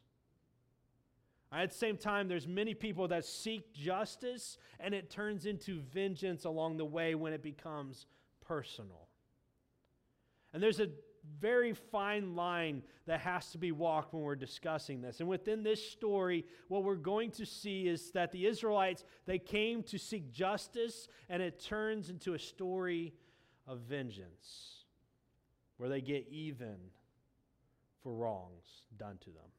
At 1.53 1.71
the 1.71 1.77
same 1.77 1.99
time, 1.99 2.29
there's 2.29 2.49
many 2.49 2.73
people 2.73 3.09
that 3.09 3.27
seek 3.27 3.75
justice 3.75 4.57
and 4.81 4.95
it 4.95 5.11
turns 5.11 5.45
into 5.45 5.81
vengeance 5.81 6.45
along 6.45 6.79
the 6.79 6.85
way 6.85 7.15
when 7.15 7.33
it 7.33 7.43
becomes 7.43 8.07
personal. 8.41 9.09
And 10.55 10.63
there's 10.63 10.81
a 10.81 10.89
very 11.41 11.73
fine 11.73 12.35
line 12.35 12.83
that 13.07 13.21
has 13.21 13.51
to 13.53 13.59
be 13.59 13.71
walked 13.71 14.13
when 14.13 14.23
we're 14.23 14.35
discussing 14.35 15.01
this. 15.01 15.21
And 15.21 15.29
within 15.29 15.63
this 15.63 15.85
story, 15.91 16.47
what 16.69 16.85
we're 16.85 16.97
going 16.97 17.31
to 17.33 17.47
see 17.47 17.87
is 17.87 18.11
that 18.13 18.33
the 18.33 18.47
Israelites, 18.47 19.05
they 19.27 19.39
came 19.39 19.83
to 19.85 19.99
seek 19.99 20.33
justice 20.33 21.09
and 21.29 21.43
it 21.43 21.61
turns 21.61 22.11
into 22.11 22.35
a 22.35 22.39
story 22.39 23.13
of 23.67 23.81
vengeance, 23.81 24.85
where 25.77 25.89
they 25.89 26.01
get 26.01 26.27
even 26.31 26.77
for 28.03 28.13
wrongs 28.13 28.83
done 28.99 29.19
to 29.19 29.31
them. 29.31 29.51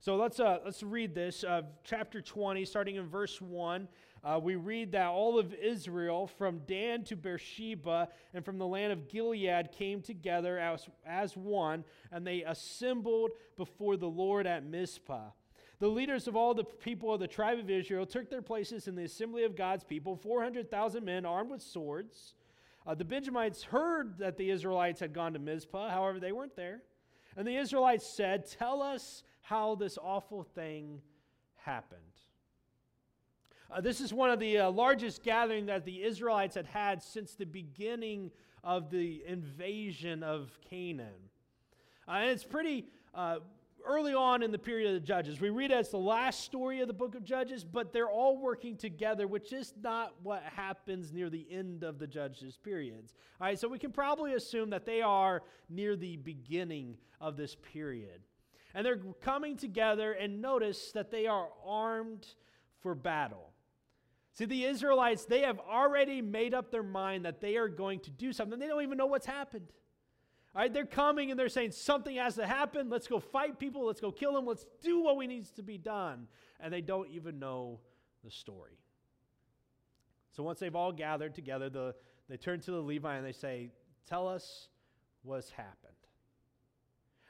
So 0.00 0.16
let's, 0.16 0.38
uh, 0.38 0.58
let's 0.64 0.82
read 0.82 1.14
this. 1.14 1.44
Uh, 1.44 1.62
chapter 1.82 2.20
20, 2.20 2.64
starting 2.66 2.96
in 2.96 3.06
verse 3.06 3.40
1. 3.40 3.88
Uh, 4.22 4.38
we 4.42 4.54
read 4.54 4.92
that 4.92 5.08
all 5.08 5.38
of 5.38 5.54
Israel, 5.54 6.26
from 6.26 6.60
Dan 6.66 7.04
to 7.04 7.16
Beersheba 7.16 8.08
and 8.32 8.44
from 8.44 8.58
the 8.58 8.66
land 8.66 8.92
of 8.92 9.08
Gilead, 9.08 9.72
came 9.72 10.02
together 10.02 10.58
as, 10.58 10.88
as 11.06 11.36
one, 11.36 11.84
and 12.12 12.26
they 12.26 12.42
assembled 12.42 13.30
before 13.56 13.96
the 13.96 14.08
Lord 14.08 14.46
at 14.46 14.64
Mizpah. 14.64 15.30
The 15.78 15.88
leaders 15.88 16.28
of 16.28 16.36
all 16.36 16.54
the 16.54 16.64
people 16.64 17.12
of 17.12 17.20
the 17.20 17.26
tribe 17.26 17.58
of 17.58 17.68
Israel 17.68 18.06
took 18.06 18.30
their 18.30 18.42
places 18.42 18.88
in 18.88 18.94
the 18.94 19.04
assembly 19.04 19.44
of 19.44 19.56
God's 19.56 19.84
people, 19.84 20.16
400,000 20.16 21.04
men 21.04 21.26
armed 21.26 21.50
with 21.50 21.62
swords. 21.62 22.34
Uh, 22.86 22.94
the 22.94 23.04
Benjamites 23.04 23.62
heard 23.62 24.18
that 24.18 24.36
the 24.36 24.50
Israelites 24.50 25.00
had 25.00 25.12
gone 25.12 25.32
to 25.32 25.38
Mizpah, 25.38 25.90
however, 25.90 26.20
they 26.20 26.32
weren't 26.32 26.56
there. 26.56 26.82
And 27.36 27.46
the 27.46 27.56
Israelites 27.56 28.06
said, 28.06 28.46
Tell 28.46 28.82
us 28.82 29.22
how 29.40 29.74
this 29.74 29.98
awful 30.00 30.42
thing 30.42 31.00
happened. 31.56 32.00
Uh, 33.70 33.80
this 33.80 34.00
is 34.00 34.12
one 34.12 34.30
of 34.30 34.38
the 34.38 34.58
uh, 34.58 34.70
largest 34.70 35.22
gatherings 35.22 35.66
that 35.66 35.84
the 35.84 36.02
Israelites 36.02 36.54
had 36.54 36.66
had 36.66 37.02
since 37.02 37.34
the 37.34 37.46
beginning 37.46 38.30
of 38.62 38.90
the 38.90 39.22
invasion 39.26 40.22
of 40.22 40.50
Canaan. 40.68 41.30
Uh, 42.06 42.12
and 42.12 42.30
it's 42.30 42.44
pretty 42.44 42.86
uh, 43.14 43.38
early 43.86 44.14
on 44.14 44.42
in 44.42 44.50
the 44.50 44.58
period 44.58 44.94
of 44.94 45.00
the 45.00 45.06
Judges. 45.06 45.40
We 45.40 45.50
read 45.50 45.72
as 45.72 45.90
the 45.90 45.98
last 45.98 46.40
story 46.40 46.80
of 46.80 46.88
the 46.88 46.94
book 46.94 47.14
of 47.14 47.24
Judges, 47.24 47.64
but 47.64 47.92
they're 47.92 48.10
all 48.10 48.38
working 48.38 48.76
together, 48.76 49.26
which 49.26 49.52
is 49.52 49.72
not 49.82 50.14
what 50.22 50.42
happens 50.42 51.12
near 51.12 51.30
the 51.30 51.46
end 51.50 51.82
of 51.82 51.98
the 51.98 52.06
Judges 52.06 52.56
periods. 52.56 53.14
All 53.40 53.46
right, 53.46 53.58
so 53.58 53.68
we 53.68 53.78
can 53.78 53.92
probably 53.92 54.34
assume 54.34 54.70
that 54.70 54.86
they 54.86 55.02
are 55.02 55.42
near 55.68 55.96
the 55.96 56.16
beginning 56.16 56.96
of 57.20 57.36
this 57.36 57.56
period. 57.72 58.20
And 58.74 58.84
they're 58.84 59.00
coming 59.20 59.56
together, 59.56 60.12
and 60.12 60.42
notice 60.42 60.92
that 60.92 61.10
they 61.10 61.26
are 61.26 61.48
armed 61.64 62.26
for 62.80 62.94
battle. 62.94 63.50
See, 64.32 64.46
the 64.46 64.64
Israelites, 64.64 65.26
they 65.26 65.42
have 65.42 65.60
already 65.60 66.20
made 66.20 66.54
up 66.54 66.72
their 66.72 66.82
mind 66.82 67.24
that 67.24 67.40
they 67.40 67.56
are 67.56 67.68
going 67.68 68.00
to 68.00 68.10
do 68.10 68.32
something. 68.32 68.58
They 68.58 68.66
don't 68.66 68.82
even 68.82 68.98
know 68.98 69.06
what's 69.06 69.26
happened. 69.26 69.68
All 70.54 70.62
right, 70.62 70.72
they're 70.72 70.86
coming 70.86 71.30
and 71.30 71.38
they're 71.38 71.48
saying 71.48 71.72
something 71.72 72.14
has 72.16 72.36
to 72.36 72.46
happen. 72.46 72.88
Let's 72.88 73.08
go 73.08 73.18
fight 73.18 73.58
people. 73.58 73.86
Let's 73.86 74.00
go 74.00 74.12
kill 74.12 74.34
them. 74.34 74.46
Let's 74.46 74.64
do 74.82 75.00
what 75.02 75.16
we 75.16 75.26
needs 75.26 75.50
to 75.52 75.62
be 75.62 75.78
done. 75.78 76.28
And 76.60 76.72
they 76.72 76.80
don't 76.80 77.08
even 77.10 77.40
know 77.40 77.80
the 78.22 78.30
story. 78.30 78.78
So 80.30 80.44
once 80.44 80.60
they've 80.60 80.74
all 80.74 80.92
gathered 80.92 81.34
together, 81.34 81.68
the, 81.70 81.94
they 82.28 82.36
turn 82.36 82.60
to 82.60 82.70
the 82.70 82.80
Levi 82.80 83.16
and 83.16 83.26
they 83.26 83.32
say, 83.32 83.70
Tell 84.06 84.28
us 84.28 84.68
what's 85.22 85.50
happened. 85.50 85.92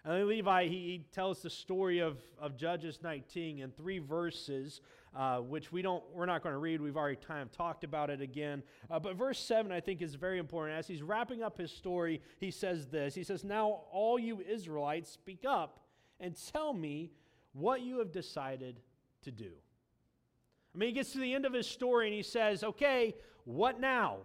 And 0.04 0.14
then 0.14 0.28
Levi, 0.28 0.66
he, 0.66 0.75
he 0.75 1.07
tells 1.12 1.40
the 1.40 1.49
story 1.49 2.00
of, 2.00 2.19
of 2.38 2.57
Judges 2.57 2.99
19 3.02 3.61
in 3.61 3.71
three 3.71 4.00
verses 4.00 4.83
uh, 5.14 5.38
which 5.38 5.71
we 5.71 5.83
don't, 5.83 6.02
we're 6.12 6.26
not 6.26 6.42
going 6.42 6.52
to 6.52 6.59
read. 6.59 6.80
We've 6.80 6.97
already 6.97 7.16
of 7.42 7.52
talked 7.52 7.85
about 7.85 8.11
it 8.11 8.21
again. 8.21 8.62
Uh, 8.90 8.99
but 8.99 9.16
verse 9.16 9.38
7, 9.38 9.71
I 9.71 9.80
think, 9.80 10.02
is 10.02 10.14
very 10.14 10.38
important. 10.38 10.78
As 10.78 10.87
he's 10.87 11.02
wrapping 11.02 11.42
up 11.42 11.59
his 11.59 11.71
story, 11.71 12.21
he 12.40 12.50
says 12.50 12.87
this 12.87 13.14
He 13.14 13.25
says, 13.25 13.44
Now 13.44 13.83
all 13.92 14.18
you 14.18 14.40
Israelites, 14.40 15.11
speak 15.11 15.44
up 15.47 15.80
and 16.21 16.37
tell 16.52 16.73
me 16.73 17.12
what 17.52 17.83
you 17.83 17.99
have 17.99 18.12
decided 18.12 18.80
to 19.23 19.30
do. 19.30 19.50
I 20.75 20.78
mean, 20.78 20.88
he 20.88 20.94
gets 20.94 21.12
to 21.12 21.18
the 21.18 21.33
end 21.33 21.47
of 21.47 21.52
his 21.52 21.68
story 21.68 22.06
and 22.06 22.14
he 22.14 22.23
says, 22.23 22.64
Okay, 22.64 23.14
what 23.44 23.80
now? 23.80 24.18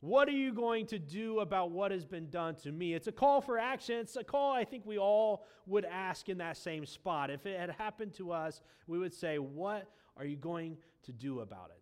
What 0.00 0.28
are 0.28 0.32
you 0.32 0.52
going 0.52 0.86
to 0.86 0.98
do 0.98 1.40
about 1.40 1.70
what 1.70 1.90
has 1.90 2.06
been 2.06 2.30
done 2.30 2.54
to 2.62 2.72
me? 2.72 2.94
It's 2.94 3.06
a 3.06 3.12
call 3.12 3.42
for 3.42 3.58
action. 3.58 3.98
It's 3.98 4.16
a 4.16 4.24
call 4.24 4.52
I 4.52 4.64
think 4.64 4.86
we 4.86 4.98
all 4.98 5.44
would 5.66 5.84
ask 5.84 6.28
in 6.30 6.38
that 6.38 6.56
same 6.56 6.86
spot. 6.86 7.30
If 7.30 7.44
it 7.44 7.60
had 7.60 7.70
happened 7.70 8.14
to 8.14 8.32
us, 8.32 8.62
we 8.86 8.98
would 8.98 9.12
say, 9.12 9.38
What 9.38 9.90
are 10.16 10.24
you 10.24 10.36
going 10.36 10.78
to 11.04 11.12
do 11.12 11.40
about 11.40 11.70
it? 11.70 11.80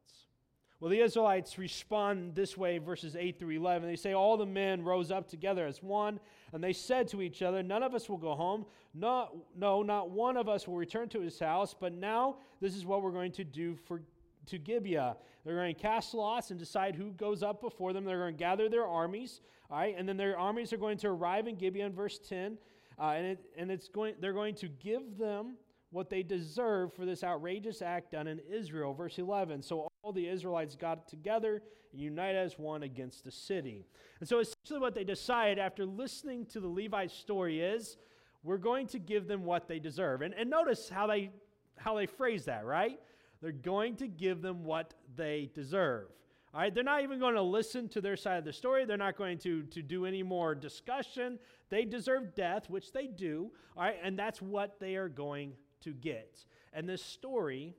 Well, 0.80 0.90
the 0.90 1.00
Israelites 1.00 1.58
respond 1.58 2.36
this 2.36 2.56
way, 2.56 2.78
verses 2.78 3.16
8 3.16 3.36
through 3.36 3.50
11. 3.50 3.88
They 3.88 3.96
say, 3.96 4.12
All 4.12 4.36
the 4.36 4.46
men 4.46 4.84
rose 4.84 5.10
up 5.10 5.28
together 5.28 5.66
as 5.66 5.82
one, 5.82 6.20
and 6.52 6.62
they 6.62 6.72
said 6.72 7.08
to 7.08 7.20
each 7.20 7.42
other, 7.42 7.64
None 7.64 7.82
of 7.82 7.94
us 7.94 8.08
will 8.08 8.16
go 8.16 8.36
home. 8.36 8.64
Not, 8.94 9.34
no, 9.56 9.82
not 9.82 10.10
one 10.10 10.36
of 10.36 10.48
us 10.48 10.68
will 10.68 10.76
return 10.76 11.08
to 11.10 11.20
his 11.20 11.38
house, 11.38 11.74
but 11.78 11.92
now 11.92 12.36
this 12.60 12.76
is 12.76 12.86
what 12.86 13.02
we're 13.02 13.10
going 13.10 13.32
to 13.32 13.44
do 13.44 13.74
for, 13.86 14.02
to 14.48 14.58
Gibeah. 14.58 15.16
They're 15.44 15.54
going 15.54 15.74
to 15.74 15.80
cast 15.80 16.14
lots 16.14 16.50
and 16.50 16.58
decide 16.58 16.94
who 16.94 17.12
goes 17.12 17.42
up 17.42 17.60
before 17.60 17.92
them. 17.92 18.04
They're 18.04 18.18
going 18.18 18.34
to 18.34 18.38
gather 18.38 18.68
their 18.68 18.86
armies, 18.86 19.40
all 19.70 19.78
right, 19.78 19.94
and 19.96 20.08
then 20.08 20.16
their 20.16 20.38
armies 20.38 20.72
are 20.72 20.76
going 20.78 20.98
to 20.98 21.08
arrive 21.08 21.46
in 21.46 21.56
Gibeah 21.56 21.86
in 21.86 21.92
verse 21.92 22.18
10, 22.18 22.58
uh, 22.98 23.02
and, 23.10 23.26
it, 23.26 23.38
and 23.56 23.70
it's 23.70 23.88
going, 23.88 24.14
they're 24.20 24.32
going 24.32 24.54
to 24.56 24.68
give 24.68 25.16
them 25.16 25.54
what 25.90 26.10
they 26.10 26.22
deserve 26.22 26.92
for 26.92 27.06
this 27.06 27.24
outrageous 27.24 27.80
act 27.80 28.12
done 28.12 28.26
in 28.26 28.40
Israel. 28.50 28.92
Verse 28.92 29.18
11. 29.18 29.62
So 29.62 29.88
all 30.02 30.12
the 30.12 30.28
Israelites 30.28 30.76
got 30.76 31.08
together 31.08 31.62
and 31.92 32.00
united 32.00 32.38
as 32.38 32.58
one 32.58 32.82
against 32.82 33.24
the 33.24 33.30
city. 33.30 33.86
And 34.20 34.28
so 34.28 34.40
essentially, 34.40 34.80
what 34.80 34.94
they 34.94 35.04
decide 35.04 35.58
after 35.58 35.86
listening 35.86 36.46
to 36.46 36.60
the 36.60 36.68
Levite 36.68 37.10
story 37.10 37.60
is 37.60 37.96
we're 38.42 38.58
going 38.58 38.86
to 38.88 38.98
give 38.98 39.26
them 39.26 39.44
what 39.44 39.68
they 39.68 39.78
deserve. 39.78 40.22
And, 40.22 40.34
and 40.34 40.50
notice 40.50 40.88
how 40.88 41.06
they, 41.06 41.30
how 41.76 41.96
they 41.96 42.06
phrase 42.06 42.44
that, 42.44 42.64
right? 42.64 42.98
They're 43.40 43.52
going 43.52 43.96
to 43.96 44.08
give 44.08 44.42
them 44.42 44.64
what 44.64 44.94
they 45.16 45.50
deserve. 45.54 46.08
All 46.54 46.60
right, 46.60 46.74
they're 46.74 46.82
not 46.82 47.02
even 47.02 47.18
going 47.18 47.34
to 47.34 47.42
listen 47.42 47.88
to 47.90 48.00
their 48.00 48.16
side 48.16 48.38
of 48.38 48.44
the 48.44 48.52
story. 48.52 48.84
They're 48.84 48.96
not 48.96 49.16
going 49.16 49.38
to, 49.38 49.62
to 49.64 49.82
do 49.82 50.06
any 50.06 50.22
more 50.22 50.54
discussion. 50.54 51.38
They 51.68 51.84
deserve 51.84 52.34
death, 52.34 52.70
which 52.70 52.92
they 52.92 53.06
do. 53.06 53.50
All 53.76 53.84
right, 53.84 53.96
and 54.02 54.18
that's 54.18 54.40
what 54.40 54.80
they 54.80 54.96
are 54.96 55.10
going 55.10 55.52
to 55.82 55.92
get. 55.92 56.44
And 56.72 56.88
this 56.88 57.02
story 57.02 57.74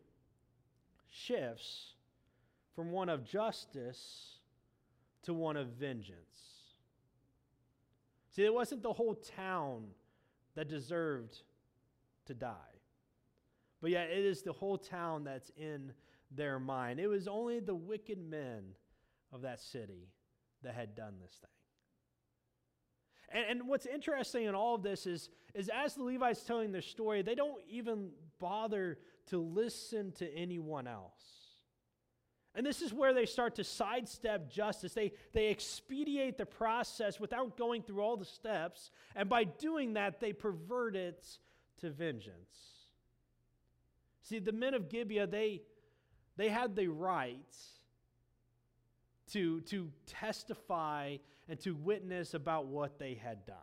shifts 1.10 1.94
from 2.76 2.92
one 2.92 3.10
of 3.10 3.26
justice 3.26 4.40
to 5.24 5.34
one 5.34 5.58
of 5.58 5.68
vengeance. 5.70 6.20
See, 8.30 8.46
it 8.46 8.54
wasn't 8.54 8.84
the 8.84 8.94
whole 8.94 9.16
town 9.16 9.88
that 10.56 10.70
deserved 10.70 11.42
to 12.26 12.34
die, 12.34 12.54
but 13.82 13.92
yet 13.92 14.10
it 14.10 14.26
is 14.26 14.42
the 14.42 14.54
whole 14.54 14.78
town 14.78 15.24
that's 15.24 15.52
in 15.58 15.94
their 16.32 16.60
mind. 16.60 17.00
It 17.00 17.08
was 17.08 17.28
only 17.28 17.60
the 17.60 17.76
wicked 17.76 18.20
men 18.20 18.64
of 19.32 19.42
that 19.42 19.60
city 19.60 20.10
that 20.64 20.76
had 20.76 20.96
done 20.96 21.16
this 21.22 21.34
thing. 21.34 21.50
And, 23.32 23.60
and 23.60 23.68
what's 23.68 23.86
interesting 23.86 24.46
in 24.46 24.56
all 24.56 24.76
of 24.76 24.84
this 24.84 25.06
is, 25.06 25.30
is 25.54 25.70
as 25.74 25.96
the 25.96 26.04
Levites 26.04 26.44
telling 26.44 26.72
their 26.72 26.82
story, 26.82 27.22
they 27.22 27.36
don't 27.36 27.62
even 27.70 28.10
bother 28.40 28.98
to 29.28 29.38
listen 29.38 30.12
to 30.14 30.34
anyone 30.34 30.88
else. 30.88 31.40
And 32.56 32.66
this 32.66 32.82
is 32.82 32.92
where 32.92 33.14
they 33.14 33.26
start 33.26 33.56
to 33.56 33.64
sidestep 33.64 34.50
justice. 34.52 34.94
They, 34.94 35.14
they 35.34 35.50
expedite 35.50 36.38
the 36.38 36.48
process 36.48 37.20
without 37.20 37.58
going 37.58 37.84
through 37.84 38.02
all 38.02 38.18
the 38.18 38.26
steps. 38.26 38.90
And 39.16 39.30
by 39.30 39.44
doing 39.44 39.94
that, 39.94 40.20
they 40.20 40.34
pervert 40.34 40.96
it 40.96 41.24
to 41.82 41.92
vengeance. 41.92 42.79
See, 44.30 44.38
the 44.38 44.52
men 44.52 44.76
of 44.76 44.90
Gibeah, 44.90 45.26
they, 45.26 45.64
they 46.38 46.50
had 46.50 46.76
the 46.76 46.88
right 46.88 47.58
to, 49.32 49.62
to 49.62 49.90
testify 50.06 51.18
and 51.48 51.60
to 51.62 51.74
witness 51.74 52.36
about 52.36 52.68
what 52.68 53.00
they 53.00 53.16
had 53.16 53.44
done. 53.48 53.56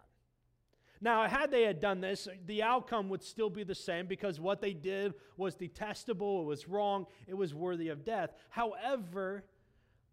Now, 1.00 1.28
had 1.28 1.52
they 1.52 1.62
had 1.62 1.78
done 1.78 2.00
this, 2.00 2.26
the 2.46 2.64
outcome 2.64 3.08
would 3.10 3.22
still 3.22 3.48
be 3.48 3.62
the 3.62 3.76
same 3.76 4.06
because 4.06 4.40
what 4.40 4.60
they 4.60 4.72
did 4.72 5.14
was 5.36 5.54
detestable, 5.54 6.40
it 6.40 6.46
was 6.46 6.66
wrong, 6.66 7.06
it 7.28 7.34
was 7.34 7.54
worthy 7.54 7.88
of 7.88 8.04
death. 8.04 8.30
However, 8.50 9.44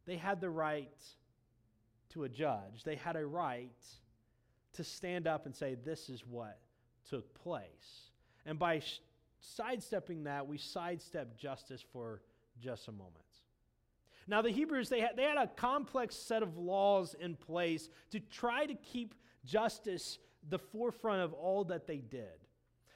they 0.05 0.17
had 0.17 0.39
the 0.39 0.51
right 0.51 1.03
to 2.09 2.25
a 2.25 2.29
judge. 2.29 2.83
They 2.83 2.95
had 2.95 3.15
a 3.15 3.25
right 3.25 3.71
to 4.73 4.83
stand 4.83 5.25
up 5.25 5.47
and 5.47 5.55
say, 5.55 5.75
This 5.83 6.09
is 6.09 6.27
what 6.27 6.59
took 7.09 7.33
place. 7.33 8.11
And 8.45 8.59
by 8.59 8.81
sidestepping 9.43 10.23
that, 10.23 10.47
we 10.47 10.57
sidestep 10.57 11.37
justice 11.37 11.83
for 11.91 12.21
just 12.59 12.87
a 12.87 12.91
moment. 12.91 13.17
Now, 14.27 14.41
the 14.41 14.51
Hebrews, 14.51 14.89
they 14.89 15.01
had, 15.01 15.17
they 15.17 15.23
had 15.23 15.37
a 15.37 15.47
complex 15.47 16.15
set 16.15 16.43
of 16.43 16.57
laws 16.57 17.15
in 17.19 17.35
place 17.35 17.89
to 18.11 18.19
try 18.19 18.65
to 18.65 18.73
keep 18.73 19.15
justice 19.43 20.17
the 20.49 20.59
forefront 20.59 21.21
of 21.21 21.33
all 21.33 21.65
that 21.65 21.87
they 21.87 21.97
did. 21.97 22.39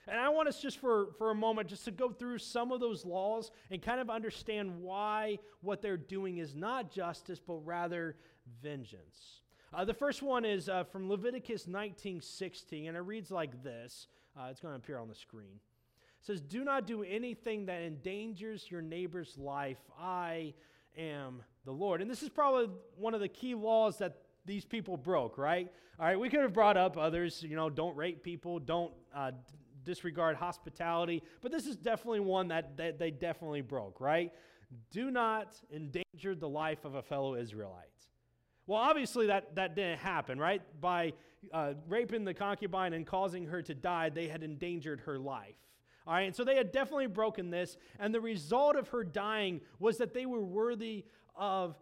And 0.08 0.18
I 0.18 0.30
want 0.30 0.48
us 0.48 0.62
just 0.62 0.80
for, 0.80 1.10
for 1.18 1.32
a 1.32 1.36
moment 1.36 1.68
just 1.68 1.84
to 1.86 1.92
go 1.92 2.12
through 2.12 2.38
some 2.38 2.72
of 2.72 2.80
those 2.80 3.06
laws 3.06 3.52
and 3.70 3.82
kind 3.82 4.00
of 4.00 4.10
understand 4.10 4.80
why 4.80 5.40
what 5.60 5.82
they're 5.82 5.98
doing 5.98 6.38
is 6.38 6.56
not 6.56 6.92
justice, 6.92 7.42
but 7.46 7.56
rather 7.66 8.16
vengeance. 8.64 9.42
Uh, 9.74 9.84
the 9.84 9.94
first 9.94 10.22
one 10.22 10.46
is 10.46 10.70
uh, 10.70 10.86
from 10.86 11.10
Leviticus 11.10 11.66
19:16, 11.66 12.88
and 12.88 12.96
it 12.96 13.02
reads 13.02 13.32
like 13.32 13.62
this. 13.64 14.08
Uh, 14.38 14.48
it's 14.50 14.62
going 14.62 14.74
to 14.74 14.78
appear 14.78 14.98
on 14.98 15.10
the 15.10 15.16
screen. 15.16 15.60
Says, 16.28 16.42
"Do 16.42 16.66
not 16.66 16.86
do 16.86 17.04
anything 17.04 17.68
that 17.68 17.82
endangers 17.82 18.70
your 18.70 18.82
neighbor's 18.82 19.38
life. 19.38 19.80
I 19.98 20.54
am 20.98 21.42
the 21.64 21.72
Lord. 21.72 22.02
And 22.02 22.12
this 22.12 22.22
is 22.22 22.28
probably 22.28 22.70
one 22.98 23.14
of 23.14 23.22
the 23.22 23.30
key 23.30 23.56
laws 23.56 23.98
that 24.00 24.18
these 24.46 24.66
people 24.66 24.98
broke, 24.98 25.38
right? 25.38 25.72
All 25.98 26.06
right, 26.06 26.20
we 26.20 26.30
could 26.30 26.42
have 26.42 26.54
brought 26.54 26.76
up 26.76 26.98
others, 26.98 27.44
you 27.44 27.56
know, 27.56 27.70
don't 27.70 27.96
rape 27.96 28.24
people, 28.24 28.60
don't 28.60 28.92
uh, 29.16 29.32
disregard 29.86 30.36
hospitality, 30.36 31.24
but 31.42 31.50
this 31.52 31.66
is 31.66 31.78
definitely 31.78 32.20
one 32.20 32.50
that, 32.50 32.76
that 32.76 33.00
they 33.00 33.10
definitely 33.10 33.62
broke, 33.62 34.02
right? 34.02 34.34
Do 34.92 35.12
not 35.12 35.56
endanger 35.74 36.36
the 36.36 36.50
life 36.50 36.84
of 36.84 36.96
a 36.96 37.02
fellow 37.02 37.36
Israelite. 37.36 37.86
Well, 38.66 38.80
obviously 38.80 39.28
that, 39.28 39.56
that 39.56 39.76
didn't 39.76 40.00
happen, 40.00 40.38
right? 40.40 40.62
By 40.82 41.14
uh, 41.54 41.76
raping 41.88 42.26
the 42.26 42.34
concubine 42.34 42.92
and 42.92 43.08
causing 43.08 43.46
her 43.46 43.62
to 43.62 43.74
die, 43.74 44.10
they 44.10 44.28
had 44.28 44.44
endangered 44.44 45.00
her 45.06 45.18
life. 45.18 45.56
All 46.08 46.14
right, 46.14 46.28
and 46.28 46.36
so 46.36 46.46
they 46.46 46.56
had 46.56 46.72
definitely 46.72 47.08
broken 47.08 47.50
this, 47.50 47.76
and 48.00 48.14
the 48.16 48.22
result 48.22 48.78
of 48.78 48.88
her 48.90 49.04
dying 49.04 49.60
was 49.78 49.98
that 49.98 50.14
they 50.14 50.26
were 50.26 50.44
worthy 50.44 51.04
of 51.36 51.78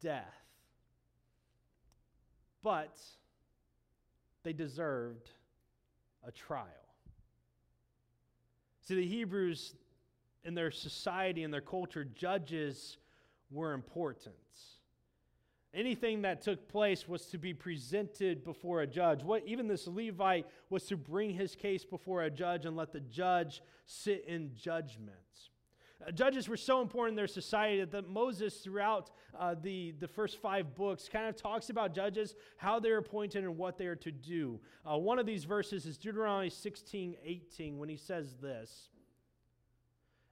death. 0.00 0.26
But 2.62 3.00
they 4.42 4.52
deserved 4.52 5.30
a 6.26 6.30
trial. 6.30 6.66
See, 8.82 8.96
the 8.96 9.06
Hebrews 9.06 9.74
in 10.44 10.54
their 10.54 10.70
society 10.70 11.42
and 11.42 11.52
their 11.52 11.60
culture, 11.62 12.04
judges 12.04 12.98
were 13.50 13.72
important. 13.72 14.34
Anything 15.72 16.22
that 16.22 16.42
took 16.42 16.68
place 16.68 17.06
was 17.06 17.26
to 17.26 17.38
be 17.38 17.54
presented 17.54 18.42
before 18.42 18.80
a 18.80 18.86
judge. 18.86 19.22
What 19.22 19.44
even 19.46 19.68
this 19.68 19.86
Levite 19.86 20.46
was 20.68 20.84
to 20.86 20.96
bring 20.96 21.30
his 21.30 21.54
case 21.54 21.84
before 21.84 22.22
a 22.22 22.30
judge 22.30 22.66
and 22.66 22.76
let 22.76 22.92
the 22.92 23.00
judge 23.00 23.62
sit 23.86 24.24
in 24.26 24.50
judgment. 24.56 25.16
Uh, 26.04 26.10
judges 26.10 26.48
were 26.48 26.56
so 26.56 26.80
important 26.80 27.12
in 27.12 27.16
their 27.16 27.28
society 27.28 27.84
that 27.84 28.08
Moses, 28.08 28.56
throughout 28.56 29.10
uh, 29.38 29.54
the, 29.60 29.92
the 30.00 30.08
first 30.08 30.38
five 30.38 30.74
books, 30.74 31.08
kind 31.08 31.28
of 31.28 31.36
talks 31.36 31.70
about 31.70 31.94
judges, 31.94 32.34
how 32.56 32.80
they're 32.80 32.98
appointed, 32.98 33.44
and 33.44 33.56
what 33.56 33.76
they 33.78 33.86
are 33.86 33.96
to 33.96 34.10
do. 34.10 34.58
Uh, 34.84 34.96
one 34.96 35.18
of 35.18 35.26
these 35.26 35.44
verses 35.44 35.86
is 35.86 35.98
Deuteronomy 35.98 36.50
16 36.50 37.16
18, 37.24 37.78
when 37.78 37.88
he 37.88 37.96
says 37.96 38.34
this 38.40 38.88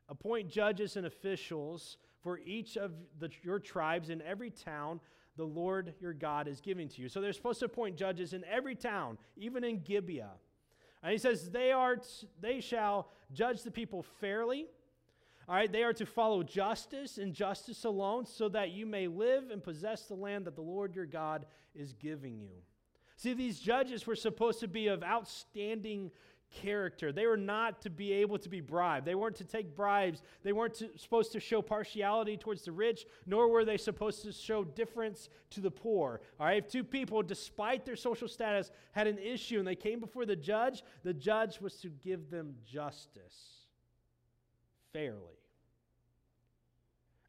Appoint 0.09 0.49
judges 0.49 0.97
and 0.97 1.07
officials 1.07 1.99
for 2.23 2.40
each 2.40 2.76
of 2.76 2.92
the, 3.21 3.30
your 3.42 3.59
tribes 3.59 4.11
in 4.11 4.23
every 4.23 4.50
town 4.50 5.00
the 5.38 5.45
Lord 5.45 5.95
your 6.00 6.12
God 6.12 6.49
is 6.49 6.61
giving 6.61 6.88
to 6.88 7.00
you. 7.00 7.09
So 7.09 7.23
they're 7.23 7.33
supposed 7.33 7.61
to 7.61 7.66
appoint 7.66 7.97
judges 7.97 8.35
in 8.35 8.45
every 8.45 8.75
town, 8.75 9.16
even 9.37 9.64
in 9.64 9.80
Gibeah. 9.80 10.33
And 11.02 11.12
he 11.12 11.18
says, 11.18 11.50
they, 11.50 11.73
are 11.73 11.97
t- 11.97 12.28
they 12.40 12.61
shall 12.61 13.09
judge 13.33 13.62
the 13.62 13.71
people 13.71 14.04
fairly. 14.21 14.66
All 15.49 15.54
right, 15.54 15.73
they 15.73 15.85
are 15.85 15.95
to 15.95 16.04
follow 16.04 16.42
justice 16.42 17.16
and 17.16 17.33
justice 17.33 17.85
alone, 17.85 18.26
so 18.26 18.50
that 18.50 18.73
you 18.73 18.85
may 18.85 19.07
live 19.07 19.50
and 19.50 19.62
possess 19.62 20.02
the 20.02 20.14
land 20.14 20.45
that 20.45 20.57
the 20.57 20.61
Lord 20.61 20.95
your 20.95 21.07
God 21.07 21.47
is 21.75 21.95
giving 21.95 22.40
you. 22.40 22.57
See, 23.16 23.33
these 23.33 23.59
judges 23.59 24.07
were 24.07 24.16
supposed 24.16 24.61
to 24.61 24.68
be 24.68 24.88
of 24.88 25.02
outstanding 25.02 26.11
character. 26.50 27.12
They 27.12 27.26
were 27.26 27.37
not 27.37 27.83
to 27.83 27.90
be 27.90 28.12
able 28.14 28.38
to 28.38 28.49
be 28.49 28.61
bribed. 28.61 29.07
They 29.07 29.14
weren't 29.14 29.37
to 29.37 29.45
take 29.45 29.75
bribes. 29.75 30.23
They 30.43 30.52
weren't 30.52 30.75
to, 30.75 30.90
supposed 30.97 31.33
to 31.33 31.40
show 31.40 31.62
partiality 31.62 32.37
towards 32.37 32.62
the 32.62 32.73
rich, 32.73 33.07
nor 33.26 33.49
were 33.49 33.64
they 33.64 33.76
supposed 33.76 34.23
to 34.23 34.33
show 34.33 34.64
difference 34.64 35.28
to 35.50 35.61
the 35.61 35.71
poor. 35.71 36.21
All 36.38 36.47
right, 36.47 36.59
if 36.59 36.71
two 36.71 36.85
people, 36.85 37.23
despite 37.23 37.85
their 37.85 37.97
social 37.97 38.28
status, 38.28 38.71
had 38.93 39.07
an 39.07 39.19
issue 39.19 39.59
and 39.59 39.67
they 39.67 39.76
came 39.76 40.00
before 40.00 40.26
the 40.26 40.37
judge, 40.37 40.83
the 41.05 41.14
judge 41.14 41.61
was 41.61 41.75
to 41.76 41.88
give 41.88 42.31
them 42.31 42.55
justice 42.64 43.67
fairly. 44.93 45.38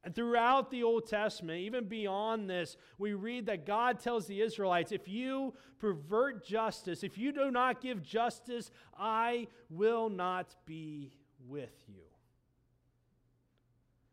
And 0.03 0.15
throughout 0.15 0.71
the 0.71 0.83
Old 0.83 1.07
Testament, 1.07 1.59
even 1.59 1.85
beyond 1.85 2.49
this, 2.49 2.77
we 2.97 3.13
read 3.13 3.47
that 3.47 3.65
God 3.65 3.99
tells 3.99 4.27
the 4.27 4.41
Israelites 4.41 4.93
if 4.93 5.07
you 5.07 5.53
pervert 5.77 6.45
justice, 6.45 7.03
if 7.03 7.17
you 7.17 7.33
do 7.33 7.51
not 7.51 7.81
give 7.81 8.01
justice, 8.01 8.71
I 8.97 9.47
will 9.69 10.09
not 10.09 10.55
be 10.65 11.11
with 11.47 11.75
you. 11.87 12.03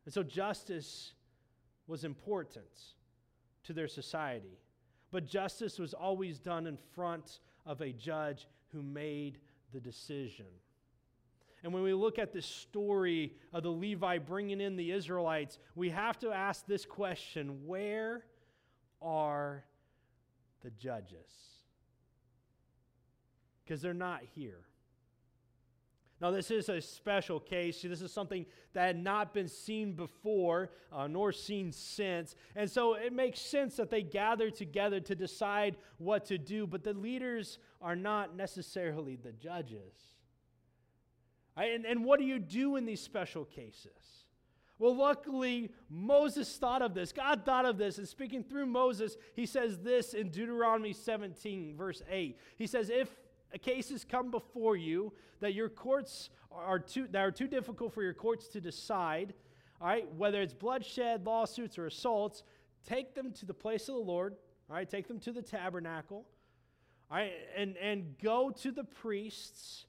And 0.05 0.15
so 0.15 0.23
justice 0.23 1.13
was 1.87 2.05
important 2.05 2.67
to 3.65 3.73
their 3.73 3.89
society. 3.89 4.59
But 5.13 5.27
justice 5.27 5.79
was 5.79 5.95
always 5.95 6.39
done 6.39 6.67
in 6.67 6.77
front 6.95 7.41
of 7.65 7.81
a 7.81 7.93
judge 7.93 8.47
who 8.73 8.83
made 8.83 9.39
the 9.73 9.81
decision. 9.81 10.47
And 11.67 11.75
when 11.75 11.83
we 11.83 11.95
look 11.95 12.21
at 12.21 12.33
this 12.33 12.47
story 12.47 13.35
of 13.53 13.65
the 13.65 13.73
Levi 13.73 14.19
bringing 14.19 14.61
in 14.61 14.77
the 14.77 14.93
Israelites, 14.93 15.59
we 15.75 15.91
have 15.91 16.17
to 16.21 16.31
ask 16.31 16.65
this 16.65 16.85
question 16.85 17.67
where 17.67 18.25
are 19.03 19.65
the 20.63 20.71
judges? 20.71 21.29
Because 23.65 23.83
they're 23.83 23.95
not 23.95 24.23
here. 24.37 24.61
Now, 26.21 26.31
this 26.31 26.53
is 26.53 26.69
a 26.69 26.81
special 26.81 27.41
case. 27.41 27.83
This 27.83 28.01
is 28.01 28.13
something 28.13 28.47
that 28.73 28.87
had 28.87 29.03
not 29.03 29.35
been 29.35 29.49
seen 29.49 29.95
before, 29.95 30.71
uh, 30.93 31.09
nor 31.09 31.33
seen 31.33 31.73
since. 31.73 32.37
And 32.55 32.71
so 32.71 32.95
it 32.95 33.13
makes 33.13 33.41
sense 33.41 33.75
that 33.75 33.91
they 33.91 34.05
gather 34.05 34.51
together 34.51 35.01
to 35.01 35.17
decide 35.17 35.79
what 35.99 36.27
to 36.27 36.39
do, 36.39 36.65
but 36.65 36.85
the 36.85 36.95
leaders 36.95 37.59
are 37.83 37.97
not 37.97 38.37
necessarily 38.37 39.17
the 39.17 39.33
judges. 39.33 40.16
And, 41.57 41.87
and 41.87 42.05
what 42.05 42.19
do 42.19 42.27
you 42.27 42.39
do 42.39 42.77
in 42.77 42.85
these 42.85 43.01
special 43.01 43.45
cases? 43.45 44.27
Well, 44.79 44.95
luckily, 44.95 45.71
Moses 45.89 46.55
thought 46.57 46.83
of 46.83 46.93
this. 46.93 47.13
God 47.13 47.45
thought 47.47 47.65
of 47.65 47.79
this. 47.79 47.97
And 47.97 48.07
speaking 48.07 48.45
through 48.45 48.67
Moses, 48.67 49.17
he 49.35 49.47
says 49.47 49.79
this 49.79 50.13
in 50.13 50.29
Deuteronomy 50.29 50.93
17, 50.93 51.75
verse 51.77 52.03
8. 52.11 52.39
He 52.57 52.67
says, 52.67 52.91
If 52.91 53.09
cases 53.63 54.05
come 54.05 54.31
before 54.31 54.77
you 54.77 55.13
that 55.41 55.55
your 55.55 55.69
courts 55.69 56.31
are 56.51 56.79
too, 56.79 57.07
that 57.11 57.21
are 57.21 57.31
too 57.31 57.49
difficult 57.49 57.93
for 57.93 58.03
your 58.03 58.15
courts 58.15 58.49
to 58.49 58.61
decide, 58.61 59.33
all 59.81 59.89
right, 59.89 60.15
whether 60.15 60.43
it's 60.43 60.55
bloodshed, 60.55 61.25
lawsuits, 61.25 61.79
or 61.79 61.87
assaults, 61.87 62.43
take 62.87 63.15
them 63.15 63.33
to 63.33 63.47
the 63.47 63.55
place 63.55 63.89
of 63.89 63.95
the 63.95 64.01
Lord, 64.01 64.37
all 64.69 64.77
right, 64.77 64.89
take 64.89 65.09
them 65.09 65.19
to 65.21 65.33
the 65.33 65.43
tabernacle, 65.43 66.27
all 67.11 67.17
right, 67.17 67.33
and, 67.57 67.77
and 67.77 68.19
go 68.23 68.51
to 68.51 68.71
the 68.71 68.85
priests 68.85 69.87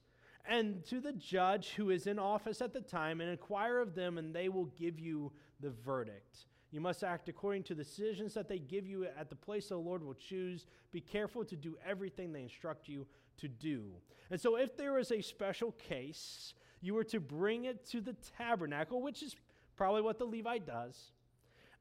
and 0.48 0.84
to 0.86 1.00
the 1.00 1.12
judge 1.12 1.74
who 1.76 1.90
is 1.90 2.06
in 2.06 2.18
office 2.18 2.62
at 2.62 2.72
the 2.72 2.80
time 2.80 3.20
and 3.20 3.30
inquire 3.30 3.78
of 3.78 3.94
them, 3.94 4.18
and 4.18 4.34
they 4.34 4.48
will 4.48 4.66
give 4.78 4.98
you 4.98 5.30
the 5.60 5.70
verdict. 5.70 6.46
You 6.70 6.80
must 6.80 7.04
act 7.04 7.28
according 7.28 7.62
to 7.64 7.74
the 7.74 7.84
decisions 7.84 8.34
that 8.34 8.48
they 8.48 8.58
give 8.58 8.86
you 8.86 9.04
at 9.04 9.30
the 9.30 9.36
place 9.36 9.68
the 9.68 9.76
Lord 9.76 10.02
will 10.02 10.14
choose. 10.14 10.66
Be 10.90 11.00
careful 11.00 11.44
to 11.44 11.56
do 11.56 11.76
everything 11.86 12.32
they 12.32 12.42
instruct 12.42 12.88
you 12.88 13.06
to 13.38 13.48
do. 13.48 13.84
And 14.30 14.40
so, 14.40 14.56
if 14.56 14.76
there 14.76 14.98
is 14.98 15.12
a 15.12 15.22
special 15.22 15.72
case, 15.72 16.54
you 16.80 16.96
are 16.98 17.04
to 17.04 17.20
bring 17.20 17.64
it 17.64 17.86
to 17.90 18.00
the 18.00 18.16
tabernacle, 18.36 19.02
which 19.02 19.22
is 19.22 19.36
probably 19.76 20.02
what 20.02 20.18
the 20.18 20.26
Levite 20.26 20.66
does, 20.66 21.12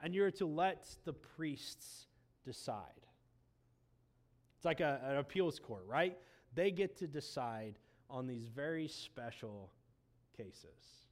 and 0.02 0.14
you're 0.14 0.32
to 0.32 0.46
let 0.46 0.88
the 1.06 1.14
priests 1.14 2.08
decide. 2.46 2.82
It's 4.56 4.66
like 4.66 4.80
a, 4.80 5.02
an 5.04 5.18
appeals 5.18 5.60
court, 5.60 5.84
right? 5.88 6.18
They 6.54 6.72
get 6.72 6.98
to 6.98 7.08
decide 7.08 7.78
on 8.10 8.28
these 8.28 8.48
very 8.48 8.88
special 8.88 9.72
cases. 10.36 11.06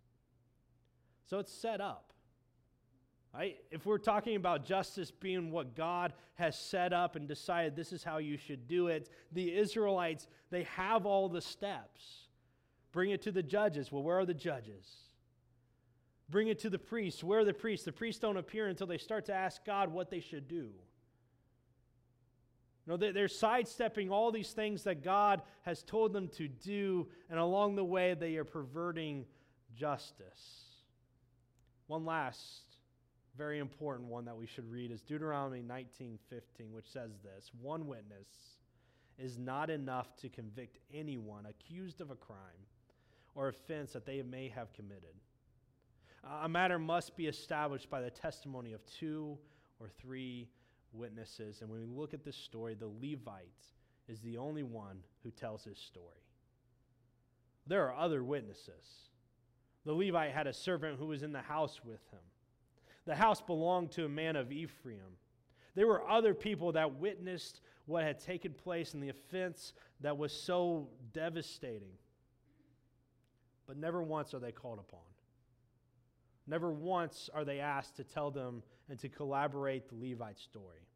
So 1.29 1.39
it's 1.39 1.51
set 1.51 1.81
up. 1.81 2.13
Right? 3.33 3.57
If 3.69 3.85
we're 3.85 3.97
talking 3.97 4.37
about 4.37 4.65
justice 4.65 5.11
being 5.11 5.51
what 5.51 5.75
God 5.75 6.13
has 6.35 6.57
set 6.57 6.93
up 6.93 7.17
and 7.17 7.27
decided 7.27 7.75
this 7.75 7.91
is 7.91 8.01
how 8.01 8.17
you 8.17 8.37
should 8.37 8.65
do 8.65 8.87
it, 8.87 9.09
the 9.33 9.53
Israelites, 9.53 10.27
they 10.51 10.63
have 10.63 11.05
all 11.05 11.27
the 11.27 11.41
steps. 11.41 12.27
Bring 12.93 13.11
it 13.11 13.21
to 13.23 13.31
the 13.33 13.43
judges. 13.43 13.91
Well, 13.91 14.03
where 14.03 14.19
are 14.19 14.25
the 14.25 14.33
judges? 14.33 14.87
Bring 16.29 16.47
it 16.47 16.59
to 16.59 16.69
the 16.69 16.79
priests. 16.79 17.25
Where 17.25 17.39
are 17.39 17.45
the 17.45 17.53
priests? 17.53 17.83
The 17.83 17.91
priests 17.91 18.21
don't 18.21 18.37
appear 18.37 18.67
until 18.67 18.87
they 18.87 18.97
start 18.97 19.25
to 19.25 19.33
ask 19.33 19.65
God 19.65 19.91
what 19.91 20.09
they 20.09 20.21
should 20.21 20.47
do. 20.47 20.69
No, 22.87 22.97
they're 22.97 23.27
sidestepping 23.27 24.11
all 24.11 24.31
these 24.31 24.51
things 24.51 24.83
that 24.83 25.03
God 25.03 25.41
has 25.63 25.81
told 25.81 26.13
them 26.13 26.27
to 26.37 26.47
do, 26.47 27.07
and 27.29 27.39
along 27.39 27.75
the 27.75 27.83
way, 27.83 28.13
they 28.13 28.35
are 28.35 28.43
perverting 28.43 29.25
justice. 29.75 30.65
One 31.87 32.05
last 32.05 32.61
very 33.37 33.59
important 33.59 34.07
one 34.07 34.25
that 34.25 34.37
we 34.37 34.45
should 34.45 34.69
read 34.71 34.91
is 34.91 35.01
Deuteronomy 35.01 35.61
19:15, 35.61 36.71
which 36.71 36.87
says 36.87 37.17
this: 37.21 37.51
"One 37.53 37.87
witness 37.87 38.59
is 39.17 39.37
not 39.37 39.69
enough 39.69 40.15
to 40.17 40.29
convict 40.29 40.77
anyone 40.93 41.45
accused 41.45 42.01
of 42.01 42.11
a 42.11 42.15
crime 42.15 42.67
or 43.33 43.49
offense 43.49 43.93
that 43.93 44.05
they 44.05 44.21
may 44.23 44.49
have 44.49 44.73
committed. 44.73 45.15
A 46.23 46.49
matter 46.49 46.79
must 46.79 47.15
be 47.15 47.27
established 47.27 47.89
by 47.89 48.01
the 48.01 48.09
testimony 48.09 48.73
of 48.73 48.85
two 48.85 49.37
or 49.79 49.89
three 49.89 50.49
witnesses. 50.95 51.61
And 51.61 51.69
when 51.69 51.79
we 51.81 51.87
look 51.87 52.13
at 52.13 52.23
this 52.23 52.35
story, 52.35 52.75
the 52.75 52.87
Levite 52.87 53.65
is 54.07 54.19
the 54.21 54.37
only 54.37 54.63
one 54.63 54.99
who 55.23 55.31
tells 55.31 55.63
his 55.63 55.77
story. 55.77 56.23
There 57.67 57.87
are 57.89 57.95
other 57.95 58.23
witnesses. 58.23 59.09
The 59.85 59.93
Levite 59.93 60.31
had 60.31 60.47
a 60.47 60.53
servant 60.53 60.99
who 60.99 61.07
was 61.07 61.23
in 61.23 61.31
the 61.31 61.41
house 61.41 61.81
with 61.83 62.01
him. 62.11 62.19
The 63.05 63.15
house 63.15 63.41
belonged 63.41 63.91
to 63.91 64.05
a 64.05 64.09
man 64.09 64.35
of 64.35 64.51
Ephraim. 64.51 65.17
There 65.75 65.87
were 65.87 66.07
other 66.09 66.33
people 66.33 66.71
that 66.71 66.99
witnessed 66.99 67.61
what 67.85 68.03
had 68.03 68.19
taken 68.19 68.53
place 68.53 68.93
and 68.93 69.03
the 69.03 69.09
offense 69.09 69.73
that 70.01 70.17
was 70.17 70.31
so 70.31 70.87
devastating. 71.13 71.93
But 73.67 73.77
never 73.77 74.01
once 74.01 74.33
are 74.33 74.39
they 74.39 74.51
called 74.51 74.79
upon. 74.79 75.01
Never 76.47 76.71
once 76.71 77.29
are 77.33 77.43
they 77.43 77.59
asked 77.59 77.95
to 77.97 78.03
tell 78.03 78.31
them 78.31 78.63
and 78.89 78.99
to 78.99 79.09
collaborate 79.09 79.89
the 79.89 79.95
Levite 79.95 80.39
story. 80.39 80.87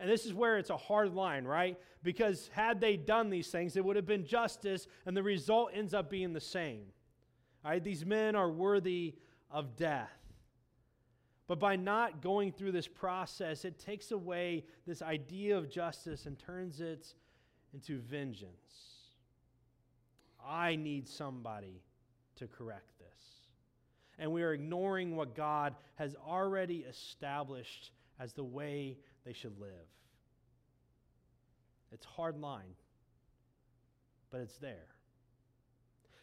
And 0.00 0.08
this 0.08 0.26
is 0.26 0.32
where 0.32 0.58
it's 0.58 0.70
a 0.70 0.76
hard 0.76 1.14
line, 1.14 1.44
right? 1.44 1.76
Because 2.02 2.48
had 2.52 2.80
they 2.80 2.96
done 2.96 3.30
these 3.30 3.48
things, 3.48 3.76
it 3.76 3.84
would 3.84 3.96
have 3.96 4.06
been 4.06 4.24
justice, 4.24 4.86
and 5.06 5.16
the 5.16 5.22
result 5.22 5.70
ends 5.74 5.92
up 5.92 6.08
being 6.08 6.32
the 6.32 6.40
same. 6.40 6.86
Right, 7.64 7.82
these 7.82 8.06
men 8.06 8.36
are 8.36 8.48
worthy 8.48 9.16
of 9.50 9.76
death. 9.76 10.12
But 11.48 11.58
by 11.58 11.76
not 11.76 12.22
going 12.22 12.52
through 12.52 12.72
this 12.72 12.86
process, 12.86 13.64
it 13.64 13.78
takes 13.78 14.12
away 14.12 14.64
this 14.86 15.02
idea 15.02 15.56
of 15.56 15.68
justice 15.68 16.26
and 16.26 16.38
turns 16.38 16.80
it 16.80 17.14
into 17.74 17.98
vengeance. 17.98 19.08
I 20.46 20.76
need 20.76 21.08
somebody 21.08 21.82
to 22.36 22.46
correct 22.46 22.97
and 24.18 24.32
we 24.32 24.42
are 24.42 24.52
ignoring 24.52 25.16
what 25.16 25.34
God 25.34 25.74
has 25.96 26.14
already 26.26 26.84
established 26.88 27.92
as 28.18 28.32
the 28.32 28.44
way 28.44 28.98
they 29.24 29.32
should 29.32 29.58
live. 29.60 29.70
It's 31.92 32.04
hard 32.04 32.38
line, 32.38 32.74
but 34.30 34.40
it's 34.40 34.58
there. 34.58 34.86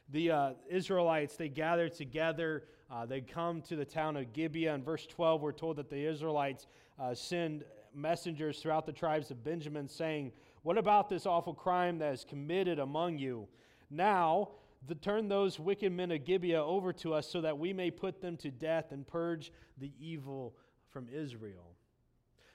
The 0.09 0.31
uh, 0.31 0.49
Israelites, 0.69 1.35
they 1.35 1.49
gather 1.49 1.89
together. 1.89 2.65
Uh, 2.91 3.05
they 3.05 3.21
come 3.21 3.61
to 3.63 3.75
the 3.75 3.85
town 3.85 4.17
of 4.17 4.33
Gibeah. 4.33 4.75
In 4.75 4.83
verse 4.83 5.07
12, 5.07 5.41
we're 5.41 5.51
told 5.51 5.77
that 5.77 5.89
the 5.89 6.05
Israelites 6.05 6.67
uh, 6.99 7.15
send 7.15 7.63
messengers 7.95 8.59
throughout 8.59 8.85
the 8.85 8.91
tribes 8.91 9.31
of 9.31 9.43
Benjamin 9.43 9.87
saying, 9.87 10.31
What 10.61 10.77
about 10.77 11.09
this 11.09 11.25
awful 11.25 11.55
crime 11.55 11.97
that 11.99 12.13
is 12.13 12.23
committed 12.23 12.77
among 12.77 13.17
you? 13.17 13.47
Now, 13.89 14.49
the, 14.87 14.95
turn 14.95 15.27
those 15.27 15.59
wicked 15.59 15.91
men 15.91 16.11
of 16.11 16.25
Gibeah 16.25 16.63
over 16.63 16.93
to 16.93 17.13
us 17.13 17.29
so 17.29 17.41
that 17.41 17.57
we 17.57 17.73
may 17.73 17.91
put 17.91 18.21
them 18.21 18.37
to 18.37 18.51
death 18.51 18.91
and 18.91 19.05
purge 19.05 19.51
the 19.77 19.91
evil 19.99 20.55
from 20.89 21.07
Israel. 21.09 21.75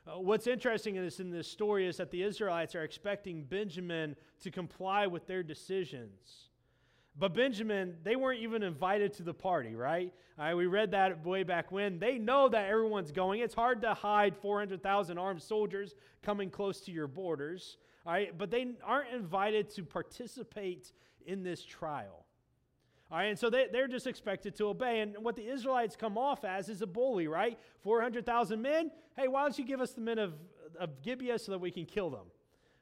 Uh, 0.07 0.19
what's 0.19 0.47
interesting 0.47 0.97
in 0.97 1.05
this, 1.05 1.21
in 1.21 1.31
this 1.31 1.49
story 1.49 1.87
is 1.87 1.99
that 1.99 2.11
the 2.11 2.23
Israelites 2.23 2.75
are 2.75 2.83
expecting 2.83 3.45
Benjamin 3.45 4.17
to 4.43 4.51
comply 4.51 5.07
with 5.07 5.27
their 5.27 5.43
decisions. 5.43 6.49
But 7.19 7.35
Benjamin, 7.35 7.97
they 8.03 8.17
weren't 8.17 8.41
even 8.41 8.63
invited 8.63 9.13
to 9.15 9.23
the 9.23 9.35
party, 9.35 9.75
right? 9.75 10.13
We 10.57 10.67
read 10.67 10.93
that 10.93 11.23
way 11.27 11.43
back 11.43 11.71
when. 11.71 11.99
They 11.99 12.17
know 12.17 12.49
that 12.49 12.71
everyone's 12.71 13.13
going. 13.13 13.41
It's 13.41 13.53
hard 13.55 13.83
to 13.83 13.93
hide 13.93 14.35
400,000 14.39 15.19
armed 15.19 15.43
soldiers 15.43 15.95
coming 16.23 16.49
close 16.49 16.81
to 16.83 16.93
your 16.93 17.09
borders, 17.09 17.77
all 18.07 18.13
right? 18.13 18.37
But 18.37 18.51
they 18.51 18.69
aren't 18.83 19.13
invited 19.13 19.69
to 19.75 19.83
participate 19.85 20.93
in 21.27 21.43
this 21.43 21.63
trial. 21.63 22.20
All 23.11 23.19
right, 23.19 23.27
and 23.27 23.39
so 23.39 23.51
they, 23.51 23.67
they're 23.73 23.89
just 23.89 24.07
expected 24.07 24.55
to 24.57 24.69
obey. 24.69 25.01
And 25.01 25.17
what 25.19 25.35
the 25.35 25.47
Israelites 25.47 25.97
come 25.97 26.17
off 26.17 26.45
as 26.45 26.69
is 26.69 26.81
a 26.81 26.87
bully, 26.87 27.27
right? 27.27 27.59
400,000 27.83 28.63
men. 28.63 28.93
Hey, 29.17 29.27
why 29.27 29.43
don't 29.43 29.59
you 29.59 29.65
give 29.65 29.81
us 29.81 29.93
the 29.93 30.01
men 30.01 30.19
of, 30.19 30.35
of 30.79 31.03
Gibeah 31.03 31.39
so 31.39 31.53
that 31.53 31.59
we 31.59 31.73
can 31.73 31.87
kill 31.87 32.11
them? 32.11 32.27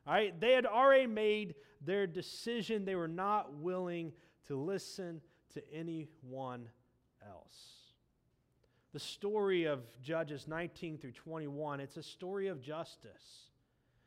All 0.06 0.12
right, 0.12 0.38
they 0.38 0.52
had 0.52 0.66
already 0.66 1.06
made 1.06 1.54
their 1.84 2.06
decision. 2.06 2.84
They 2.84 2.94
were 2.94 3.08
not 3.08 3.54
willing 3.54 4.12
to 4.48 4.56
listen 4.56 5.22
to 5.54 5.62
anyone 5.72 6.68
else. 7.26 7.78
The 8.92 9.00
story 9.00 9.64
of 9.64 9.80
Judges 10.02 10.46
19 10.46 10.98
through 10.98 11.12
21, 11.12 11.80
it's 11.80 11.96
a 11.96 12.02
story 12.02 12.48
of 12.48 12.60
justice 12.60 13.48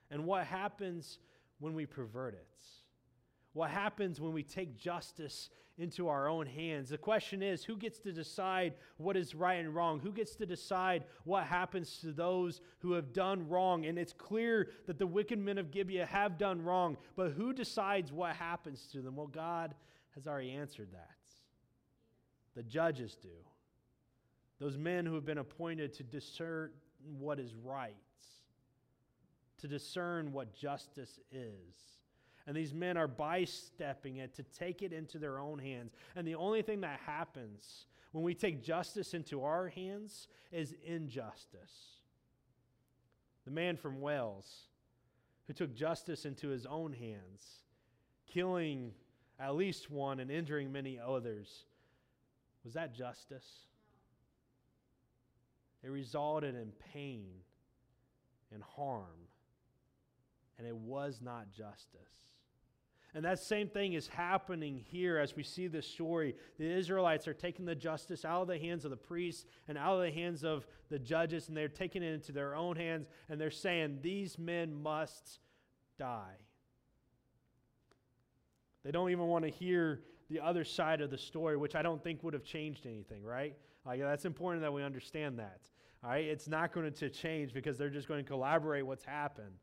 and 0.10 0.26
what 0.26 0.46
happens 0.46 1.20
when 1.60 1.74
we 1.74 1.86
pervert 1.86 2.34
it. 2.34 2.48
What 3.54 3.70
happens 3.70 4.22
when 4.22 4.34
we 4.34 4.44
take 4.44 4.78
justice 4.78 5.50
into 5.78 6.08
our 6.08 6.28
own 6.30 6.46
hands? 6.46 6.90
The 6.90 6.98
question 6.98 7.44
is 7.44 7.64
who 7.64 7.76
gets 7.76 8.00
to 8.00 8.14
decide 8.14 8.76
what 8.98 9.18
is 9.18 9.36
right 9.36 9.60
and 9.60 9.76
wrong? 9.76 10.00
Who 10.00 10.12
gets 10.12 10.36
to 10.36 10.46
decide 10.46 11.04
what 11.26 11.44
happens 11.46 11.98
to 12.02 12.12
those 12.14 12.62
who 12.80 12.94
have 12.94 13.12
done 13.14 13.50
wrong? 13.50 13.86
And 13.86 13.98
it's 13.98 14.14
clear 14.14 14.70
that 14.88 15.00
the 15.00 15.08
wicked 15.08 15.40
men 15.40 15.58
of 15.58 15.72
Gibeah 15.72 16.06
have 16.06 16.38
done 16.38 16.62
wrong, 16.62 16.98
but 17.16 17.32
who 17.32 17.52
decides 17.52 18.12
what 18.12 18.36
happens 18.36 18.88
to 18.94 19.02
them? 19.02 19.16
Well, 19.16 19.28
God 19.28 19.74
has 20.16 20.28
already 20.28 20.52
answered 20.52 20.90
that. 20.94 21.10
The 22.56 22.64
judges 22.64 23.18
do. 23.22 23.30
Those 24.60 24.78
men 24.78 25.06
who 25.06 25.16
have 25.16 25.26
been 25.26 25.40
appointed 25.40 25.94
to 25.94 26.04
discern 26.04 26.70
what 27.18 27.40
is 27.40 27.56
right, 27.56 27.96
to 29.58 29.68
discern 29.68 30.32
what 30.32 30.54
justice 30.54 31.20
is. 31.32 32.01
And 32.48 32.56
these 32.56 32.74
men 32.74 32.98
are 32.98 33.08
bystepping 33.08 34.18
it 34.18 34.34
to 34.36 34.44
take 34.44 34.82
it 34.82 34.94
into 34.94 35.20
their 35.20 35.40
own 35.40 35.60
hands. 35.60 35.94
And 36.16 36.28
the 36.28 36.36
only 36.36 36.62
thing 36.62 36.82
that 36.82 37.00
happens 37.06 37.86
when 38.12 38.24
we 38.24 38.34
take 38.34 38.64
justice 38.64 39.14
into 39.14 39.44
our 39.44 39.70
hands 39.70 40.28
is 40.52 40.74
injustice. 40.86 42.00
The 43.46 43.52
man 43.52 43.78
from 43.78 44.02
Wales 44.02 44.68
who 45.48 45.54
took 45.54 45.76
justice 45.76 46.26
into 46.26 46.50
his 46.50 46.66
own 46.66 46.94
hands, 46.94 47.64
killing 48.28 48.92
at 49.40 49.56
least 49.56 49.90
one 49.90 50.20
and 50.20 50.30
injuring 50.30 50.72
many 50.72 51.00
others, 51.00 51.66
was 52.64 52.74
that 52.74 52.94
justice? 52.94 53.48
It 55.84 55.90
resulted 55.90 56.56
in 56.56 56.72
pain 56.94 57.28
and 58.54 58.62
harm, 58.62 59.28
and 60.62 60.70
it 60.70 60.76
was 60.76 61.22
not 61.24 61.50
justice. 61.50 62.36
And 63.16 63.26
that 63.26 63.40
same 63.40 63.68
thing 63.68 63.94
is 63.94 64.08
happening 64.08 64.78
here 64.78 65.18
as 65.18 65.36
we 65.36 65.42
see 65.42 65.66
this 65.68 65.88
story. 65.88 66.36
The 66.60 66.72
Israelites 66.72 67.28
are 67.28 67.34
taking 67.34 67.66
the 67.66 67.74
justice 67.74 68.24
out 68.24 68.44
of 68.44 68.48
the 68.48 68.60
hands 68.60 68.86
of 68.86 68.92
the 68.92 68.98
priests 68.98 69.46
and 69.68 69.76
out 69.76 69.96
of 69.96 70.02
the 70.02 70.12
hands 70.12 70.44
of 70.44 70.68
the 70.90 71.00
judges, 71.00 71.48
and 71.48 71.58
they're 71.58 71.68
taking 71.68 72.04
it 72.04 72.14
into 72.14 72.32
their 72.32 72.56
own 72.56 72.76
hands, 72.76 73.08
and 73.28 73.42
they're 73.42 73.50
saying, 73.50 74.00
These 74.04 74.38
men 74.38 74.72
must 74.72 75.40
die. 75.98 76.38
They 78.86 78.92
don't 78.92 79.10
even 79.10 79.26
want 79.26 79.46
to 79.46 79.52
hear 79.52 80.02
the 80.30 80.40
other 80.40 80.64
side 80.64 81.02
of 81.02 81.10
the 81.10 81.18
story, 81.18 81.58
which 81.58 81.76
I 81.76 81.82
don't 81.82 82.04
think 82.04 82.22
would 82.22 82.36
have 82.36 82.44
changed 82.44 82.86
anything, 82.86 83.24
right? 83.24 83.58
Like, 83.84 84.00
that's 84.00 84.26
important 84.26 84.62
that 84.62 84.72
we 84.72 84.84
understand 84.84 85.40
that. 85.40 85.62
All 86.04 86.12
right? 86.12 86.26
It's 86.26 86.48
not 86.48 86.72
going 86.72 86.92
to 86.94 87.10
change 87.10 87.52
because 87.52 87.80
they're 87.80 87.90
just 87.90 88.08
going 88.08 88.24
to 88.24 88.28
collaborate 88.28 88.86
what's 88.86 89.04
happened. 89.04 89.56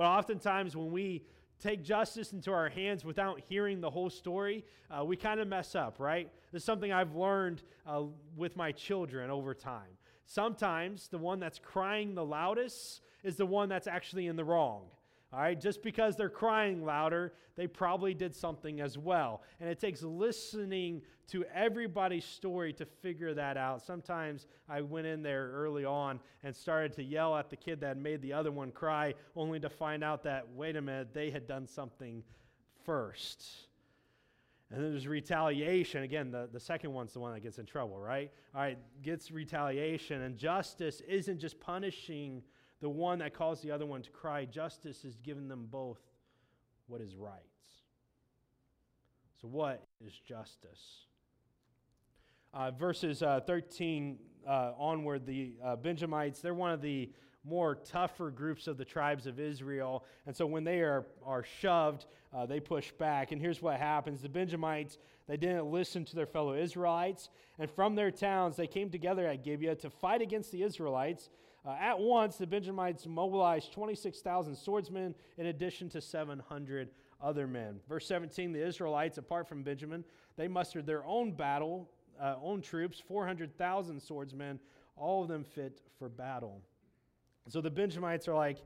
But 0.00 0.06
oftentimes, 0.06 0.74
when 0.74 0.90
we 0.92 1.26
take 1.58 1.84
justice 1.84 2.32
into 2.32 2.52
our 2.52 2.70
hands 2.70 3.04
without 3.04 3.38
hearing 3.50 3.82
the 3.82 3.90
whole 3.90 4.08
story, 4.08 4.64
uh, 4.90 5.04
we 5.04 5.14
kind 5.14 5.40
of 5.40 5.46
mess 5.46 5.74
up, 5.74 6.00
right? 6.00 6.32
This 6.52 6.62
is 6.62 6.64
something 6.64 6.90
I've 6.90 7.14
learned 7.14 7.60
uh, 7.86 8.04
with 8.34 8.56
my 8.56 8.72
children 8.72 9.30
over 9.30 9.52
time. 9.52 9.90
Sometimes 10.24 11.08
the 11.08 11.18
one 11.18 11.38
that's 11.38 11.58
crying 11.58 12.14
the 12.14 12.24
loudest 12.24 13.02
is 13.22 13.36
the 13.36 13.44
one 13.44 13.68
that's 13.68 13.86
actually 13.86 14.26
in 14.26 14.36
the 14.36 14.44
wrong. 14.44 14.84
All 15.32 15.38
right, 15.38 15.60
just 15.60 15.82
because 15.82 16.16
they're 16.16 16.28
crying 16.28 16.84
louder, 16.84 17.32
they 17.54 17.68
probably 17.68 18.14
did 18.14 18.34
something 18.34 18.80
as 18.80 18.98
well. 18.98 19.42
And 19.60 19.68
it 19.68 19.78
takes 19.78 20.02
listening 20.02 21.02
to 21.28 21.44
everybody's 21.54 22.24
story 22.24 22.72
to 22.72 22.84
figure 22.84 23.32
that 23.34 23.56
out. 23.56 23.80
Sometimes 23.80 24.48
I 24.68 24.80
went 24.80 25.06
in 25.06 25.22
there 25.22 25.52
early 25.54 25.84
on 25.84 26.18
and 26.42 26.54
started 26.54 26.92
to 26.94 27.04
yell 27.04 27.36
at 27.36 27.48
the 27.48 27.56
kid 27.56 27.80
that 27.82 27.96
made 27.96 28.22
the 28.22 28.32
other 28.32 28.50
one 28.50 28.72
cry, 28.72 29.14
only 29.36 29.60
to 29.60 29.70
find 29.70 30.02
out 30.02 30.24
that, 30.24 30.48
wait 30.52 30.74
a 30.74 30.82
minute, 30.82 31.14
they 31.14 31.30
had 31.30 31.46
done 31.46 31.66
something 31.68 32.24
first. 32.84 33.46
And 34.72 34.82
then 34.82 34.90
there's 34.90 35.06
retaliation. 35.06 36.02
Again, 36.02 36.32
the, 36.32 36.48
the 36.52 36.60
second 36.60 36.92
one's 36.92 37.12
the 37.12 37.20
one 37.20 37.34
that 37.34 37.40
gets 37.40 37.58
in 37.58 37.66
trouble, 37.66 37.98
right? 37.98 38.32
All 38.54 38.62
right, 38.62 38.78
gets 39.02 39.30
retaliation. 39.30 40.22
And 40.22 40.36
justice 40.36 41.02
isn't 41.08 41.38
just 41.38 41.60
punishing 41.60 42.42
the 42.80 42.88
one 42.88 43.18
that 43.18 43.34
caused 43.34 43.62
the 43.62 43.70
other 43.70 43.86
one 43.86 44.02
to 44.02 44.10
cry, 44.10 44.44
justice 44.44 45.02
has 45.02 45.16
given 45.16 45.48
them 45.48 45.68
both 45.70 46.00
what 46.86 47.00
is 47.00 47.14
right. 47.14 47.40
So, 49.40 49.48
what 49.48 49.82
is 50.04 50.12
justice? 50.12 51.06
Uh, 52.52 52.70
verses 52.72 53.22
uh, 53.22 53.40
13 53.46 54.18
uh, 54.46 54.72
onward, 54.76 55.24
the 55.24 55.54
uh, 55.64 55.76
Benjamites, 55.76 56.40
they're 56.40 56.52
one 56.52 56.72
of 56.72 56.82
the 56.82 57.10
more 57.44 57.74
tougher 57.74 58.30
groups 58.30 58.66
of 58.66 58.76
the 58.76 58.84
tribes 58.84 59.26
of 59.26 59.40
Israel. 59.40 60.04
And 60.26 60.36
so 60.36 60.46
when 60.46 60.64
they 60.64 60.80
are, 60.80 61.06
are 61.24 61.44
shoved, 61.60 62.06
uh, 62.34 62.44
they 62.46 62.60
push 62.60 62.92
back. 62.92 63.32
And 63.32 63.40
here's 63.40 63.62
what 63.62 63.78
happens 63.78 64.20
the 64.20 64.28
Benjamites, 64.28 64.98
they 65.26 65.36
didn't 65.36 65.70
listen 65.70 66.04
to 66.06 66.16
their 66.16 66.26
fellow 66.26 66.54
Israelites. 66.54 67.30
And 67.58 67.70
from 67.70 67.94
their 67.94 68.10
towns, 68.10 68.56
they 68.56 68.66
came 68.66 68.90
together 68.90 69.26
at 69.26 69.44
Gibeah 69.44 69.76
to 69.76 69.90
fight 69.90 70.22
against 70.22 70.52
the 70.52 70.62
Israelites. 70.62 71.30
Uh, 71.64 71.76
at 71.78 71.98
once, 71.98 72.36
the 72.36 72.46
Benjamites 72.46 73.06
mobilized 73.06 73.72
26,000 73.72 74.56
swordsmen 74.56 75.14
in 75.36 75.46
addition 75.46 75.88
to 75.90 76.00
700 76.00 76.90
other 77.22 77.46
men. 77.46 77.80
Verse 77.88 78.06
17 78.06 78.52
the 78.52 78.66
Israelites, 78.66 79.18
apart 79.18 79.46
from 79.46 79.62
Benjamin, 79.62 80.04
they 80.36 80.48
mustered 80.48 80.86
their 80.86 81.04
own 81.04 81.32
battle, 81.32 81.90
uh, 82.20 82.36
own 82.42 82.62
troops, 82.62 83.02
400,000 83.06 84.00
swordsmen, 84.00 84.58
all 84.96 85.22
of 85.22 85.28
them 85.28 85.44
fit 85.44 85.82
for 85.98 86.08
battle. 86.08 86.62
So 87.48 87.60
the 87.60 87.70
Benjamites 87.70 88.28
are 88.28 88.34
like, 88.34 88.58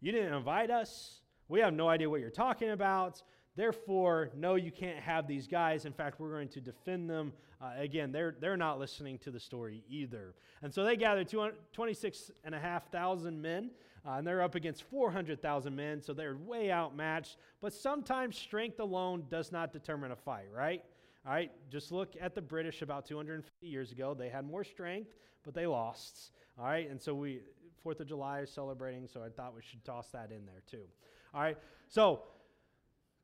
You 0.00 0.12
didn't 0.12 0.32
invite 0.32 0.70
us. 0.70 1.20
We 1.48 1.60
have 1.60 1.74
no 1.74 1.88
idea 1.88 2.08
what 2.08 2.20
you're 2.20 2.30
talking 2.30 2.70
about. 2.70 3.22
Therefore, 3.60 4.30
no, 4.34 4.54
you 4.54 4.72
can't 4.72 5.00
have 5.00 5.26
these 5.26 5.46
guys. 5.46 5.84
In 5.84 5.92
fact, 5.92 6.18
we're 6.18 6.32
going 6.32 6.48
to 6.48 6.62
defend 6.62 7.10
them. 7.10 7.34
Uh, 7.60 7.72
again, 7.76 8.10
they're, 8.10 8.34
they're 8.40 8.56
not 8.56 8.78
listening 8.78 9.18
to 9.18 9.30
the 9.30 9.38
story 9.38 9.84
either. 9.86 10.32
And 10.62 10.72
so 10.72 10.82
they 10.82 10.96
gathered 10.96 11.28
26,500 11.28 13.32
men, 13.34 13.70
uh, 14.06 14.12
and 14.12 14.26
they're 14.26 14.40
up 14.40 14.54
against 14.54 14.84
400,000 14.84 15.76
men, 15.76 16.00
so 16.00 16.14
they're 16.14 16.38
way 16.38 16.72
outmatched. 16.72 17.36
But 17.60 17.74
sometimes 17.74 18.38
strength 18.38 18.80
alone 18.80 19.24
does 19.28 19.52
not 19.52 19.74
determine 19.74 20.12
a 20.12 20.16
fight, 20.16 20.48
right? 20.56 20.82
All 21.26 21.32
right, 21.34 21.52
just 21.70 21.92
look 21.92 22.14
at 22.18 22.34
the 22.34 22.40
British 22.40 22.80
about 22.80 23.04
250 23.04 23.66
years 23.66 23.92
ago. 23.92 24.14
They 24.14 24.30
had 24.30 24.46
more 24.46 24.64
strength, 24.64 25.10
but 25.44 25.52
they 25.52 25.66
lost. 25.66 26.32
All 26.58 26.64
right, 26.64 26.88
and 26.88 26.98
so 26.98 27.12
we, 27.12 27.42
Fourth 27.82 28.00
of 28.00 28.06
July 28.06 28.40
is 28.40 28.50
celebrating, 28.50 29.06
so 29.06 29.22
I 29.22 29.28
thought 29.28 29.54
we 29.54 29.60
should 29.60 29.84
toss 29.84 30.06
that 30.12 30.32
in 30.32 30.46
there 30.46 30.62
too. 30.66 30.86
All 31.34 31.42
right, 31.42 31.58
so 31.88 32.22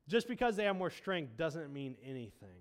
just 0.07 0.27
because 0.27 0.55
they 0.55 0.63
have 0.65 0.75
more 0.75 0.89
strength 0.89 1.37
doesn't 1.37 1.71
mean 1.71 1.95
anything. 2.03 2.57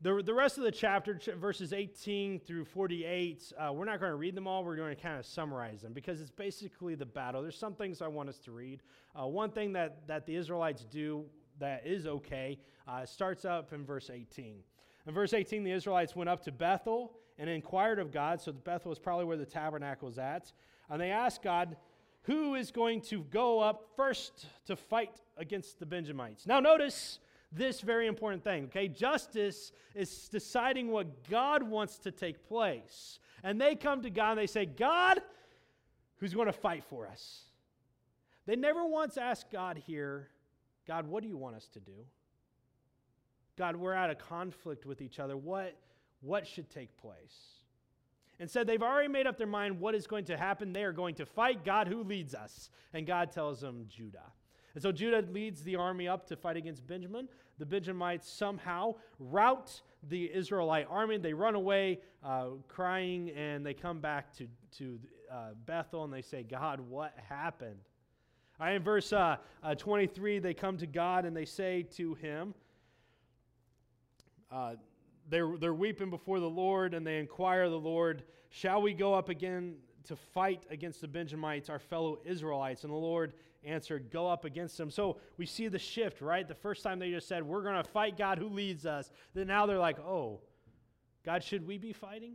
The, 0.00 0.22
the 0.22 0.34
rest 0.34 0.58
of 0.58 0.64
the 0.64 0.70
chapter, 0.70 1.16
ch- 1.16 1.30
verses 1.40 1.72
18 1.72 2.38
through 2.40 2.66
48, 2.66 3.52
uh, 3.58 3.72
we're 3.72 3.84
not 3.84 3.98
going 3.98 4.12
to 4.12 4.16
read 4.16 4.36
them 4.36 4.46
all. 4.46 4.62
We're 4.62 4.76
going 4.76 4.94
to 4.94 5.02
kind 5.02 5.18
of 5.18 5.26
summarize 5.26 5.82
them 5.82 5.92
because 5.92 6.20
it's 6.20 6.30
basically 6.30 6.94
the 6.94 7.06
battle. 7.06 7.42
There's 7.42 7.58
some 7.58 7.74
things 7.74 8.00
I 8.00 8.06
want 8.06 8.28
us 8.28 8.38
to 8.40 8.52
read. 8.52 8.80
Uh, 9.18 9.26
one 9.26 9.50
thing 9.50 9.72
that, 9.72 10.06
that 10.06 10.24
the 10.24 10.36
Israelites 10.36 10.84
do 10.84 11.24
that 11.58 11.84
is 11.84 12.06
okay 12.06 12.60
uh, 12.86 13.04
starts 13.06 13.44
up 13.44 13.72
in 13.72 13.84
verse 13.84 14.08
18. 14.08 14.58
In 15.06 15.14
verse 15.14 15.32
18, 15.32 15.64
the 15.64 15.72
Israelites 15.72 16.14
went 16.14 16.30
up 16.30 16.44
to 16.44 16.52
Bethel 16.52 17.14
and 17.36 17.50
inquired 17.50 17.98
of 17.98 18.12
God. 18.12 18.40
So 18.40 18.52
Bethel 18.52 18.92
is 18.92 19.00
probably 19.00 19.24
where 19.24 19.36
the 19.36 19.46
tabernacle 19.46 20.08
is 20.08 20.18
at. 20.18 20.52
And 20.90 21.00
they 21.00 21.10
asked 21.10 21.42
God, 21.42 21.76
who 22.28 22.56
is 22.56 22.70
going 22.70 23.00
to 23.00 23.24
go 23.30 23.58
up 23.58 23.88
first 23.96 24.44
to 24.66 24.76
fight 24.76 25.10
against 25.38 25.78
the 25.78 25.86
Benjamites? 25.86 26.46
Now, 26.46 26.60
notice 26.60 27.20
this 27.50 27.80
very 27.80 28.06
important 28.06 28.44
thing, 28.44 28.64
okay? 28.64 28.86
Justice 28.86 29.72
is 29.94 30.28
deciding 30.28 30.90
what 30.90 31.26
God 31.30 31.62
wants 31.62 31.96
to 32.00 32.10
take 32.10 32.46
place. 32.46 33.18
And 33.42 33.58
they 33.58 33.74
come 33.74 34.02
to 34.02 34.10
God 34.10 34.32
and 34.32 34.40
they 34.40 34.46
say, 34.46 34.66
God, 34.66 35.22
who's 36.18 36.34
going 36.34 36.48
to 36.48 36.52
fight 36.52 36.84
for 36.84 37.06
us? 37.06 37.44
They 38.44 38.56
never 38.56 38.84
once 38.84 39.16
ask 39.16 39.50
God 39.50 39.80
here, 39.86 40.28
God, 40.86 41.08
what 41.08 41.22
do 41.22 41.30
you 41.30 41.38
want 41.38 41.56
us 41.56 41.68
to 41.68 41.80
do? 41.80 42.04
God, 43.56 43.74
we're 43.74 43.94
at 43.94 44.10
a 44.10 44.14
conflict 44.14 44.84
with 44.84 45.00
each 45.00 45.18
other. 45.18 45.34
What, 45.34 45.74
what 46.20 46.46
should 46.46 46.68
take 46.68 46.94
place? 46.98 47.62
Instead, 48.40 48.66
they've 48.66 48.82
already 48.82 49.08
made 49.08 49.26
up 49.26 49.36
their 49.36 49.46
mind 49.46 49.80
what 49.80 49.94
is 49.94 50.06
going 50.06 50.24
to 50.26 50.36
happen. 50.36 50.72
They 50.72 50.84
are 50.84 50.92
going 50.92 51.14
to 51.16 51.26
fight 51.26 51.64
God 51.64 51.88
who 51.88 52.04
leads 52.04 52.34
us. 52.34 52.70
And 52.92 53.06
God 53.06 53.32
tells 53.32 53.60
them 53.60 53.86
Judah. 53.88 54.32
And 54.74 54.82
so 54.82 54.92
Judah 54.92 55.24
leads 55.32 55.62
the 55.64 55.74
army 55.76 56.06
up 56.06 56.26
to 56.28 56.36
fight 56.36 56.56
against 56.56 56.86
Benjamin. 56.86 57.28
The 57.58 57.66
Benjamites 57.66 58.30
somehow 58.30 58.94
rout 59.18 59.80
the 60.08 60.30
Israelite 60.32 60.86
army. 60.88 61.18
They 61.18 61.32
run 61.32 61.56
away 61.56 61.98
uh, 62.24 62.50
crying 62.68 63.30
and 63.30 63.66
they 63.66 63.74
come 63.74 63.98
back 63.98 64.32
to, 64.36 64.46
to 64.78 65.00
uh, 65.32 65.48
Bethel 65.66 66.04
and 66.04 66.12
they 66.12 66.22
say, 66.22 66.44
God, 66.44 66.78
what 66.78 67.12
happened? 67.28 67.80
Right, 68.60 68.74
in 68.74 68.82
verse 68.82 69.12
uh, 69.12 69.36
uh 69.62 69.74
23, 69.74 70.38
they 70.38 70.54
come 70.54 70.76
to 70.78 70.86
God 70.86 71.24
and 71.24 71.36
they 71.36 71.44
say 71.44 71.82
to 71.96 72.14
him, 72.14 72.54
uh, 74.50 74.74
they're, 75.28 75.56
they're 75.58 75.74
weeping 75.74 76.10
before 76.10 76.40
the 76.40 76.48
Lord 76.48 76.94
and 76.94 77.06
they 77.06 77.18
inquire 77.18 77.68
the 77.68 77.78
Lord, 77.78 78.22
Shall 78.50 78.80
we 78.80 78.94
go 78.94 79.14
up 79.14 79.28
again 79.28 79.76
to 80.04 80.16
fight 80.16 80.62
against 80.70 81.00
the 81.00 81.08
Benjamites, 81.08 81.68
our 81.68 81.78
fellow 81.78 82.18
Israelites? 82.24 82.84
And 82.84 82.92
the 82.92 82.96
Lord 82.96 83.34
answered, 83.64 84.10
Go 84.10 84.26
up 84.26 84.44
against 84.44 84.78
them. 84.78 84.90
So 84.90 85.18
we 85.36 85.46
see 85.46 85.68
the 85.68 85.78
shift, 85.78 86.20
right? 86.20 86.46
The 86.46 86.54
first 86.54 86.82
time 86.82 86.98
they 86.98 87.10
just 87.10 87.28
said, 87.28 87.42
We're 87.42 87.62
going 87.62 87.82
to 87.82 87.88
fight 87.88 88.16
God 88.16 88.38
who 88.38 88.48
leads 88.48 88.86
us. 88.86 89.10
Then 89.34 89.48
now 89.48 89.66
they're 89.66 89.78
like, 89.78 89.98
Oh, 90.00 90.40
God, 91.24 91.42
should 91.42 91.66
we 91.66 91.78
be 91.78 91.92
fighting? 91.92 92.34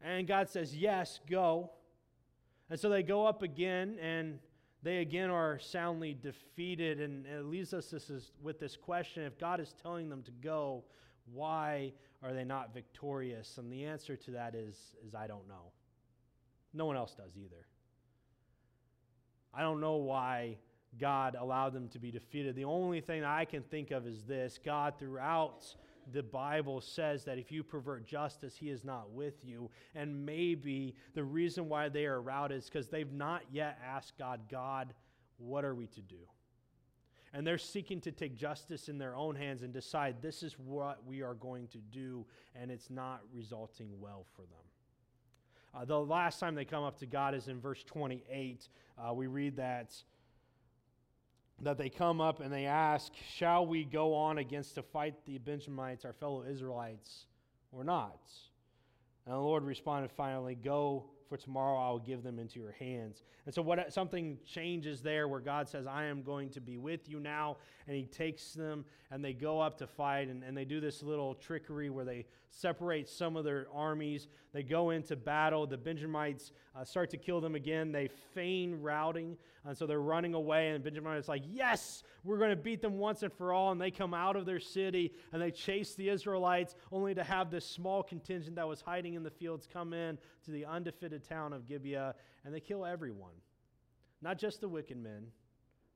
And 0.00 0.26
God 0.26 0.48
says, 0.48 0.74
Yes, 0.74 1.20
go. 1.30 1.70
And 2.68 2.80
so 2.80 2.88
they 2.88 3.02
go 3.02 3.26
up 3.26 3.42
again 3.42 3.98
and 4.00 4.38
they 4.82 4.98
again 4.98 5.30
are 5.30 5.58
soundly 5.60 6.14
defeated. 6.20 7.00
And 7.00 7.26
it 7.26 7.44
leaves 7.44 7.72
us 7.72 7.90
this 7.90 8.10
is, 8.10 8.32
with 8.42 8.58
this 8.58 8.76
question 8.76 9.22
if 9.22 9.38
God 9.38 9.60
is 9.60 9.74
telling 9.82 10.08
them 10.08 10.22
to 10.24 10.32
go, 10.32 10.82
why 11.32 11.92
are 12.22 12.32
they 12.32 12.44
not 12.44 12.74
victorious? 12.74 13.58
And 13.58 13.72
the 13.72 13.84
answer 13.84 14.16
to 14.16 14.30
that 14.32 14.54
is, 14.54 14.76
is 15.06 15.14
I 15.14 15.26
don't 15.26 15.48
know. 15.48 15.72
No 16.74 16.86
one 16.86 16.96
else 16.96 17.14
does 17.14 17.36
either. 17.36 17.66
I 19.54 19.60
don't 19.60 19.80
know 19.80 19.96
why 19.96 20.56
God 20.98 21.36
allowed 21.38 21.72
them 21.72 21.88
to 21.88 21.98
be 21.98 22.10
defeated. 22.10 22.54
The 22.54 22.64
only 22.64 23.00
thing 23.00 23.24
I 23.24 23.44
can 23.44 23.62
think 23.62 23.90
of 23.90 24.06
is 24.06 24.24
this 24.24 24.58
God, 24.62 24.94
throughout 24.98 25.64
the 26.12 26.22
Bible, 26.22 26.80
says 26.80 27.24
that 27.24 27.38
if 27.38 27.52
you 27.52 27.62
pervert 27.62 28.06
justice, 28.06 28.56
He 28.56 28.70
is 28.70 28.84
not 28.84 29.10
with 29.10 29.44
you. 29.44 29.70
And 29.94 30.24
maybe 30.24 30.94
the 31.14 31.24
reason 31.24 31.68
why 31.68 31.88
they 31.88 32.06
are 32.06 32.20
routed 32.20 32.58
is 32.58 32.64
because 32.66 32.88
they've 32.88 33.12
not 33.12 33.42
yet 33.50 33.78
asked 33.86 34.18
God, 34.18 34.40
God, 34.50 34.94
what 35.38 35.64
are 35.64 35.74
we 35.74 35.86
to 35.88 36.00
do? 36.00 36.18
And 37.32 37.46
they're 37.46 37.58
seeking 37.58 38.00
to 38.02 38.12
take 38.12 38.36
justice 38.36 38.88
in 38.88 38.98
their 38.98 39.16
own 39.16 39.34
hands 39.34 39.62
and 39.62 39.72
decide 39.72 40.20
this 40.20 40.42
is 40.42 40.58
what 40.58 41.04
we 41.06 41.22
are 41.22 41.34
going 41.34 41.66
to 41.68 41.78
do, 41.78 42.26
and 42.54 42.70
it's 42.70 42.90
not 42.90 43.22
resulting 43.32 43.88
well 44.00 44.26
for 44.36 44.42
them. 44.42 44.62
Uh, 45.74 45.84
the 45.86 45.98
last 45.98 46.38
time 46.38 46.54
they 46.54 46.66
come 46.66 46.84
up 46.84 46.98
to 46.98 47.06
God 47.06 47.34
is 47.34 47.48
in 47.48 47.58
verse 47.58 47.82
28. 47.84 48.68
Uh, 48.98 49.14
we 49.14 49.26
read 49.26 49.56
that 49.56 49.94
that 51.60 51.78
they 51.78 51.88
come 51.88 52.20
up 52.20 52.40
and 52.40 52.52
they 52.52 52.66
ask, 52.66 53.12
"Shall 53.14 53.66
we 53.66 53.84
go 53.84 54.14
on 54.14 54.38
against 54.38 54.74
to 54.74 54.82
fight 54.82 55.24
the 55.24 55.38
Benjamites, 55.38 56.04
our 56.04 56.12
fellow 56.12 56.44
Israelites, 56.44 57.26
or 57.70 57.84
not?" 57.84 58.20
And 59.24 59.34
the 59.34 59.38
Lord 59.38 59.62
responded 59.62 60.10
finally, 60.10 60.56
"Go 60.56 61.11
for 61.32 61.38
tomorrow 61.38 61.78
I 61.78 61.90
will 61.90 61.98
give 61.98 62.22
them 62.22 62.38
into 62.38 62.60
your 62.60 62.72
hands. 62.72 63.22
And 63.46 63.54
so 63.54 63.62
what 63.62 63.90
something 63.90 64.36
changes 64.44 65.00
there 65.00 65.28
where 65.28 65.40
God 65.40 65.66
says, 65.66 65.86
I 65.86 66.04
am 66.04 66.22
going 66.22 66.50
to 66.50 66.60
be 66.60 66.76
with 66.76 67.08
you 67.08 67.20
now, 67.20 67.56
and 67.86 67.96
he 67.96 68.04
takes 68.04 68.52
them 68.52 68.84
and 69.10 69.24
they 69.24 69.32
go 69.32 69.58
up 69.58 69.78
to 69.78 69.86
fight, 69.86 70.28
and, 70.28 70.42
and 70.44 70.54
they 70.54 70.66
do 70.66 70.78
this 70.78 71.02
little 71.02 71.34
trickery 71.34 71.88
where 71.88 72.04
they 72.04 72.26
separate 72.50 73.08
some 73.08 73.36
of 73.36 73.44
their 73.44 73.66
armies. 73.74 74.28
They 74.52 74.62
go 74.62 74.90
into 74.90 75.16
battle. 75.16 75.66
The 75.66 75.78
Benjamites 75.78 76.52
uh, 76.74 76.84
start 76.84 77.08
to 77.10 77.16
kill 77.16 77.40
them 77.40 77.54
again. 77.54 77.92
They 77.92 78.08
feign 78.34 78.80
routing, 78.80 79.36
and 79.64 79.76
so 79.76 79.86
they're 79.86 80.00
running 80.00 80.34
away, 80.34 80.70
and 80.70 80.82
Benjamin 80.82 81.16
is 81.16 81.28
like, 81.28 81.42
Yes, 81.46 82.04
we're 82.24 82.38
going 82.38 82.50
to 82.50 82.56
beat 82.56 82.80
them 82.80 82.98
once 82.98 83.22
and 83.22 83.32
for 83.32 83.52
all. 83.52 83.72
And 83.72 83.80
they 83.80 83.90
come 83.90 84.14
out 84.14 84.36
of 84.36 84.46
their 84.46 84.60
city 84.60 85.12
and 85.32 85.42
they 85.42 85.50
chase 85.50 85.94
the 85.94 86.08
Israelites, 86.08 86.74
only 86.92 87.14
to 87.14 87.24
have 87.24 87.50
this 87.50 87.66
small 87.66 88.02
contingent 88.02 88.56
that 88.56 88.68
was 88.68 88.80
hiding 88.80 89.14
in 89.14 89.22
the 89.22 89.30
fields 89.30 89.68
come 89.70 89.92
in 89.92 90.18
to 90.44 90.50
the 90.50 90.64
undefeated 90.64 91.21
town 91.22 91.52
of 91.52 91.66
Gibeah, 91.66 92.14
and 92.44 92.54
they 92.54 92.60
kill 92.60 92.84
everyone. 92.84 93.34
Not 94.20 94.38
just 94.38 94.60
the 94.60 94.68
wicked 94.68 94.96
men, 94.96 95.26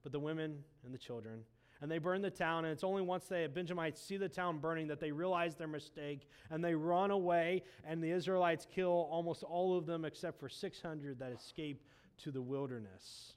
but 0.03 0.13
the 0.13 0.21
women 0.21 0.59
and 0.85 0.95
the 0.95 0.99
children. 0.99 1.41
And 1.81 1.91
they 1.91 1.99
burn 1.99 2.23
the 2.23 2.31
town, 2.31 2.65
and 2.65 2.73
it's 2.73 2.85
only 2.85 3.03
once 3.03 3.27
the 3.27 3.51
Benjamites 3.53 4.01
see 4.01 4.17
the 4.17 4.29
town 4.29 4.59
burning 4.59 4.87
that 4.89 4.99
they 4.99 5.13
realize 5.13 5.57
their 5.57 5.69
mistake, 5.69 6.27
and 6.51 6.65
they 6.65 6.75
run 6.75 7.11
away, 7.11 7.63
and 7.85 8.03
the 8.03 8.11
Israelites 8.11 8.67
kill 8.75 9.09
almost 9.11 9.43
all 9.43 9.77
of 9.77 9.85
them 9.85 10.05
except 10.05 10.41
for 10.41 10.49
600 10.49 11.19
that 11.19 11.33
escape 11.33 11.83
to 12.19 12.31
the 12.31 12.41
wilderness. 12.41 13.35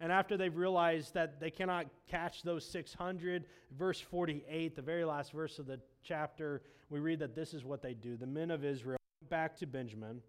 And 0.00 0.10
after 0.10 0.36
they've 0.36 0.56
realized 0.56 1.14
that 1.14 1.38
they 1.38 1.50
cannot 1.50 1.86
catch 2.08 2.42
those 2.42 2.64
600, 2.66 3.44
verse 3.78 4.00
48, 4.00 4.74
the 4.74 4.82
very 4.82 5.04
last 5.04 5.32
verse 5.32 5.58
of 5.60 5.66
the 5.66 5.78
chapter, 6.02 6.62
we 6.90 6.98
read 6.98 7.20
that 7.20 7.36
this 7.36 7.54
is 7.54 7.64
what 7.64 7.82
they 7.82 7.94
do. 7.94 8.16
The 8.16 8.26
men 8.26 8.50
of 8.50 8.64
Israel 8.64 8.98
went 9.20 9.30
back 9.30 9.56
to 9.58 9.66
Benjamin, 9.66 10.20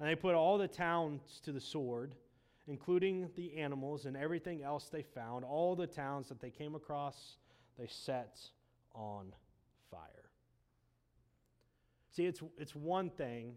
and 0.00 0.08
they 0.08 0.16
put 0.16 0.34
all 0.34 0.56
the 0.56 0.66
towns 0.66 1.40
to 1.44 1.52
the 1.52 1.60
sword, 1.60 2.14
including 2.66 3.28
the 3.36 3.58
animals 3.58 4.06
and 4.06 4.16
everything 4.16 4.62
else 4.62 4.88
they 4.88 5.02
found. 5.02 5.44
All 5.44 5.76
the 5.76 5.86
towns 5.86 6.28
that 6.30 6.40
they 6.40 6.50
came 6.50 6.74
across, 6.74 7.36
they 7.78 7.86
set 7.86 8.40
on 8.94 9.34
fire. 9.90 10.30
See, 12.10 12.24
it's, 12.24 12.40
it's 12.56 12.74
one 12.74 13.10
thing 13.10 13.56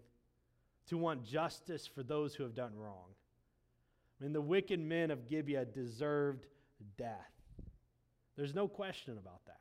to 0.89 0.97
want 0.97 1.23
justice 1.23 1.87
for 1.87 2.03
those 2.03 2.35
who 2.35 2.43
have 2.43 2.53
done 2.53 2.75
wrong. 2.75 3.15
I 4.19 4.23
mean, 4.23 4.33
the 4.33 4.41
wicked 4.41 4.81
men 4.81 5.11
of 5.11 5.29
Gibeah 5.29 5.65
deserved 5.65 6.45
death. 6.97 7.31
There's 8.35 8.53
no 8.53 8.67
question 8.67 9.17
about 9.17 9.45
that. 9.45 9.59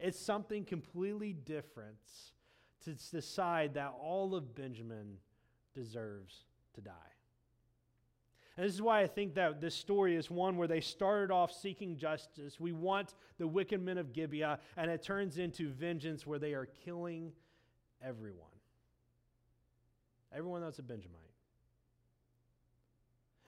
It's 0.00 0.18
something 0.18 0.64
completely 0.64 1.34
different 1.34 1.98
to 2.84 2.94
decide 2.94 3.74
that 3.74 3.92
all 4.00 4.34
of 4.34 4.54
Benjamin 4.54 5.18
deserves 5.74 6.44
to 6.74 6.80
die. 6.80 6.92
And 8.56 8.66
this 8.66 8.74
is 8.74 8.82
why 8.82 9.02
I 9.02 9.06
think 9.06 9.34
that 9.34 9.60
this 9.60 9.74
story 9.74 10.16
is 10.16 10.30
one 10.30 10.56
where 10.56 10.66
they 10.66 10.80
started 10.80 11.32
off 11.32 11.52
seeking 11.52 11.96
justice. 11.96 12.58
We 12.58 12.72
want 12.72 13.14
the 13.38 13.46
wicked 13.46 13.80
men 13.80 13.98
of 13.98 14.12
Gibeah, 14.12 14.58
and 14.76 14.90
it 14.90 15.00
turns 15.00 15.38
into 15.38 15.68
vengeance 15.68 16.26
where 16.26 16.40
they 16.40 16.54
are 16.54 16.66
killing 16.84 17.30
everyone. 18.02 18.46
Everyone 20.34 20.60
that's 20.60 20.80
a 20.80 20.82
Benjamite. 20.82 21.20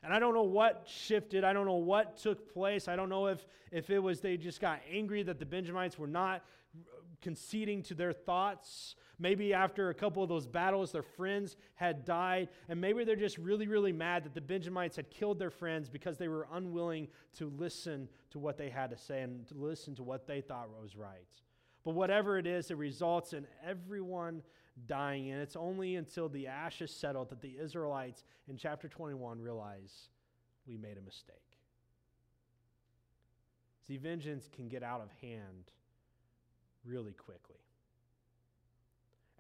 And 0.02 0.14
I 0.14 0.18
don't 0.18 0.32
know 0.32 0.44
what 0.44 0.86
shifted. 0.86 1.44
I 1.44 1.52
don't 1.52 1.66
know 1.66 1.74
what 1.74 2.16
took 2.16 2.52
place. 2.52 2.88
I 2.88 2.96
don't 2.96 3.08
know 3.08 3.26
if, 3.26 3.44
if 3.70 3.90
it 3.90 3.98
was 3.98 4.20
they 4.20 4.36
just 4.36 4.60
got 4.60 4.80
angry 4.90 5.22
that 5.24 5.38
the 5.38 5.44
Benjamites 5.44 5.98
were 5.98 6.06
not 6.06 6.42
conceding 7.20 7.82
to 7.84 7.94
their 7.94 8.12
thoughts. 8.12 8.94
Maybe 9.18 9.52
after 9.52 9.90
a 9.90 9.94
couple 9.94 10.22
of 10.22 10.28
those 10.28 10.46
battles, 10.46 10.92
their 10.92 11.02
friends 11.02 11.56
had 11.74 12.04
died. 12.04 12.48
And 12.68 12.80
maybe 12.80 13.04
they're 13.04 13.16
just 13.16 13.38
really, 13.38 13.68
really 13.68 13.92
mad 13.92 14.24
that 14.24 14.34
the 14.34 14.40
Benjamites 14.40 14.96
had 14.96 15.10
killed 15.10 15.38
their 15.38 15.50
friends 15.50 15.88
because 15.88 16.18
they 16.18 16.28
were 16.28 16.46
unwilling 16.52 17.08
to 17.36 17.52
listen 17.56 18.08
to 18.30 18.38
what 18.38 18.56
they 18.56 18.70
had 18.70 18.90
to 18.90 18.98
say 18.98 19.22
and 19.22 19.46
to 19.48 19.54
listen 19.54 19.94
to 19.96 20.02
what 20.02 20.26
they 20.26 20.40
thought 20.40 20.70
was 20.70 20.96
right. 20.96 21.28
But 21.84 21.94
whatever 21.94 22.38
it 22.38 22.46
is, 22.46 22.70
it 22.70 22.76
results 22.76 23.32
in 23.32 23.46
everyone 23.66 24.42
dying. 24.86 25.30
And 25.30 25.40
it's 25.40 25.56
only 25.56 25.96
until 25.96 26.28
the 26.28 26.46
ashes 26.46 26.90
settled 26.90 27.30
that 27.30 27.40
the 27.40 27.56
Israelites 27.60 28.24
in 28.48 28.56
chapter 28.56 28.88
21 28.88 29.40
realize 29.40 30.08
we 30.66 30.76
made 30.76 30.98
a 30.98 31.02
mistake. 31.02 31.36
See, 33.86 33.96
vengeance 33.96 34.48
can 34.54 34.68
get 34.68 34.82
out 34.82 35.00
of 35.00 35.10
hand 35.20 35.72
really 36.84 37.12
quickly. 37.12 37.56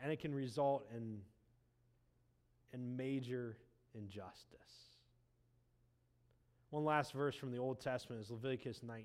And 0.02 0.10
it 0.12 0.20
can 0.20 0.34
result 0.34 0.86
in, 0.96 1.18
in 2.72 2.96
major 2.96 3.56
injustice. 3.94 4.60
One 6.70 6.84
last 6.84 7.12
verse 7.12 7.34
from 7.34 7.50
the 7.50 7.58
Old 7.58 7.80
Testament 7.80 8.22
is 8.22 8.30
Leviticus 8.30 8.82
19. 8.82 9.04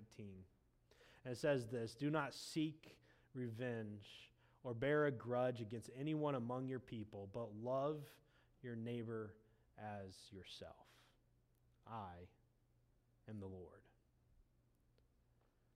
And 1.26 1.32
it 1.32 1.38
says 1.38 1.68
this 1.68 1.96
Do 1.96 2.10
not 2.10 2.34
seek 2.34 2.96
revenge 3.34 4.30
or 4.64 4.74
bear 4.74 5.06
a 5.06 5.12
grudge 5.12 5.62
against 5.62 5.90
anyone 6.00 6.36
among 6.36 6.68
your 6.68 6.80
people, 6.80 7.30
but 7.34 7.50
love 7.64 7.98
your 8.62 8.76
neighbor 8.76 9.34
as 9.80 10.14
yourself. 10.32 10.74
I 11.88 12.14
am 13.30 13.40
the 13.40 13.46
Lord. 13.46 13.82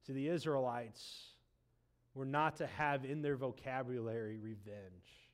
See, 0.05 0.13
the 0.13 0.27
Israelites 0.27 1.33
were 2.13 2.25
not 2.25 2.57
to 2.57 2.67
have 2.67 3.05
in 3.05 3.21
their 3.21 3.35
vocabulary 3.35 4.37
revenge. 4.37 5.29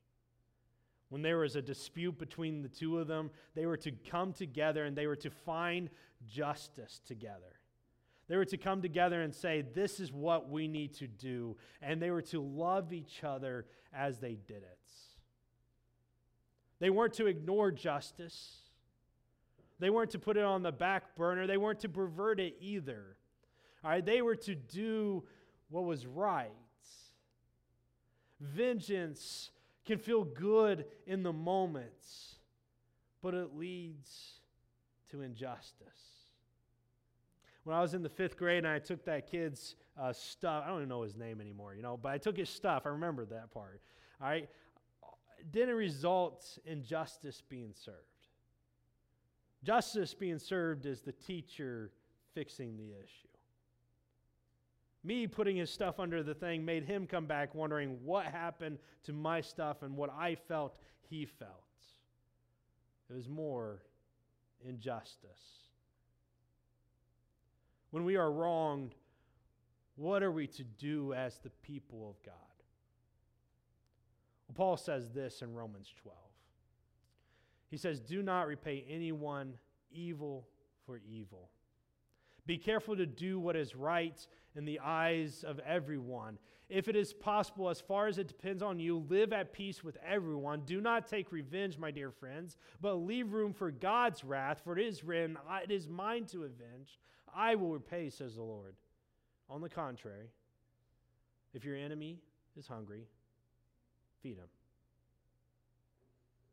When 1.10 1.22
there 1.22 1.38
was 1.38 1.56
a 1.56 1.62
dispute 1.62 2.18
between 2.18 2.62
the 2.62 2.70
two 2.70 3.00
of 3.00 3.08
them, 3.08 3.32
they 3.54 3.66
were 3.66 3.78
to 3.78 3.92
come 3.92 4.34
together 4.34 4.86
and 4.86 4.96
they 4.96 5.08
were 5.08 5.16
to 5.18 5.30
find 5.30 5.90
justice 6.28 7.00
together. 7.06 7.60
They 8.28 8.38
were 8.38 8.46
to 8.46 8.58
come 8.58 8.82
together 8.82 9.22
and 9.22 9.34
say, 9.34 9.64
This 9.74 10.00
is 10.00 10.12
what 10.12 10.50
we 10.50 10.68
need 10.68 10.96
to 10.96 11.08
do. 11.08 11.58
And 11.82 12.02
they 12.02 12.10
were 12.10 12.24
to 12.24 12.42
love 12.42 12.92
each 12.92 13.24
other 13.24 13.68
as 13.94 14.18
they 14.20 14.34
did 14.34 14.64
it. 14.64 14.80
They 16.80 16.90
weren't 16.90 17.14
to 17.14 17.28
ignore 17.28 17.72
justice, 17.72 18.58
they 19.80 19.90
weren't 19.90 20.12
to 20.12 20.20
put 20.20 20.38
it 20.38 20.44
on 20.44 20.64
the 20.64 20.72
back 20.72 21.16
burner, 21.16 21.48
they 21.48 21.58
weren't 21.58 21.80
to 21.82 21.90
pervert 21.90 22.40
it 22.40 22.58
either. 22.60 23.18
All 23.84 23.92
right, 23.92 24.06
they 24.06 24.22
were 24.22 24.36
to 24.36 24.56
do 24.56 25.24
what 25.70 25.86
was 25.86 26.08
right. 26.08 26.52
Vengeance 28.45 29.51
can 29.86 29.97
feel 29.97 30.23
good 30.23 30.86
in 31.05 31.23
the 31.23 31.34
moments, 31.34 32.36
but 33.21 33.34
it 33.34 33.55
leads 33.55 34.39
to 35.12 35.21
injustice. 35.21 35.86
When 37.63 37.75
I 37.75 37.81
was 37.81 37.93
in 37.93 38.03
the 38.03 38.10
fifth 38.10 38.38
grade 38.38 38.60
and 38.60 38.67
I 38.67 38.79
took 38.79 39.05
that 39.05 39.29
kid's 39.29 39.75
uh, 39.99 40.13
stuff, 40.13 40.63
I 40.65 40.69
don't 40.69 40.77
even 40.77 40.89
know 40.89 41.01
his 41.01 41.15
name 41.15 41.41
anymore, 41.41 41.73
you 41.73 41.81
know, 41.81 41.97
but 41.97 42.12
I 42.12 42.17
took 42.17 42.38
his 42.38 42.49
stuff. 42.49 42.84
I 42.86 42.89
remember 42.89 43.25
that 43.25 43.51
part. 43.51 43.81
All 44.21 44.27
right. 44.27 44.47
It 45.39 45.51
didn't 45.51 45.75
result 45.75 46.58
in 46.65 46.84
justice 46.84 47.41
being 47.47 47.73
served. 47.73 47.97
Justice 49.63 50.13
being 50.13 50.38
served 50.38 50.86
is 50.86 51.01
the 51.01 51.12
teacher 51.12 51.91
fixing 52.36 52.77
the 52.77 52.91
issue. 52.91 53.25
Me 55.06 55.28
putting 55.28 55.56
his 55.56 55.70
stuff 55.70 56.00
under 56.00 56.24
the 56.24 56.34
thing 56.34 56.65
made 56.65 56.84
him 56.84 57.06
come 57.06 57.28
back 57.28 57.54
wondering 57.54 58.00
what 58.04 58.26
happened 58.26 58.80
to 59.04 59.13
my 59.13 59.39
stuff 59.39 59.84
and 59.84 59.96
what 59.96 60.10
I 60.10 60.34
felt 60.34 60.80
he 61.08 61.26
felt. 61.26 61.52
It 63.08 63.13
was 63.13 63.30
more 63.30 63.84
injustice. 64.68 65.60
When 67.91 68.04
we 68.04 68.15
are 68.15 68.32
wronged, 68.32 68.96
what 69.96 70.24
are 70.24 70.32
we 70.32 70.48
to 70.48 70.63
do 70.63 71.13
as 71.13 71.38
the 71.38 71.52
people 71.62 72.10
of 72.10 72.24
God? 72.24 72.34
Well, 74.48 74.56
Paul 74.56 74.78
says 74.78 75.12
this 75.12 75.44
in 75.44 75.54
Romans 75.54 75.94
12. 76.02 76.18
He 77.70 77.78
says, 77.78 78.00
Do 78.00 78.24
not 78.24 78.48
repay 78.48 78.84
anyone 78.89 79.54
evil 79.91 80.48
for 80.88 81.00
evil. 81.08 81.52
Be 82.45 82.58
careful 82.58 82.95
to 82.95 83.05
do 83.05 83.39
what 83.39 83.55
is 83.55 83.75
right 83.75 84.25
in 84.55 84.65
the 84.65 84.79
eyes 84.79 85.43
of 85.45 85.60
everyone. 85.60 86.38
If 86.69 86.88
it 86.88 86.95
is 86.95 87.13
possible, 87.13 87.69
as 87.69 87.81
far 87.81 88.08
as 88.08 88.17
it 88.17 88.27
depends 88.27 88.63
on 88.63 88.79
you, 88.79 89.05
live 89.10 89.34
at 89.34 89.53
peace 89.53 89.84
with 89.84 89.97
everyone. 90.05 90.62
Do 90.65 90.81
not 90.81 91.08
take 91.08 91.31
revenge, 91.31 91.77
my 91.77 91.91
dear 91.91 92.12
friends, 92.12 92.58
but 92.81 92.95
leave 92.95 93.34
room 93.34 93.53
for 93.53 93.69
God's 93.71 94.23
wrath, 94.23 94.62
for 94.63 94.77
it 94.77 94.86
is 94.86 95.03
written, 95.03 95.38
It 95.63 95.71
is 95.71 95.88
mine 95.88 96.25
to 96.27 96.43
avenge. 96.43 96.99
I 97.36 97.55
will 97.55 97.73
repay, 97.73 98.10
says 98.10 98.36
the 98.36 98.43
Lord. 98.43 98.75
On 99.49 99.62
the 99.62 99.69
contrary, 99.69 100.29
if 101.53 101.63
your 101.63 101.75
enemy 101.75 102.17
is 102.58 102.67
hungry, 102.67 103.05
feed 104.23 104.38
him. 104.38 104.47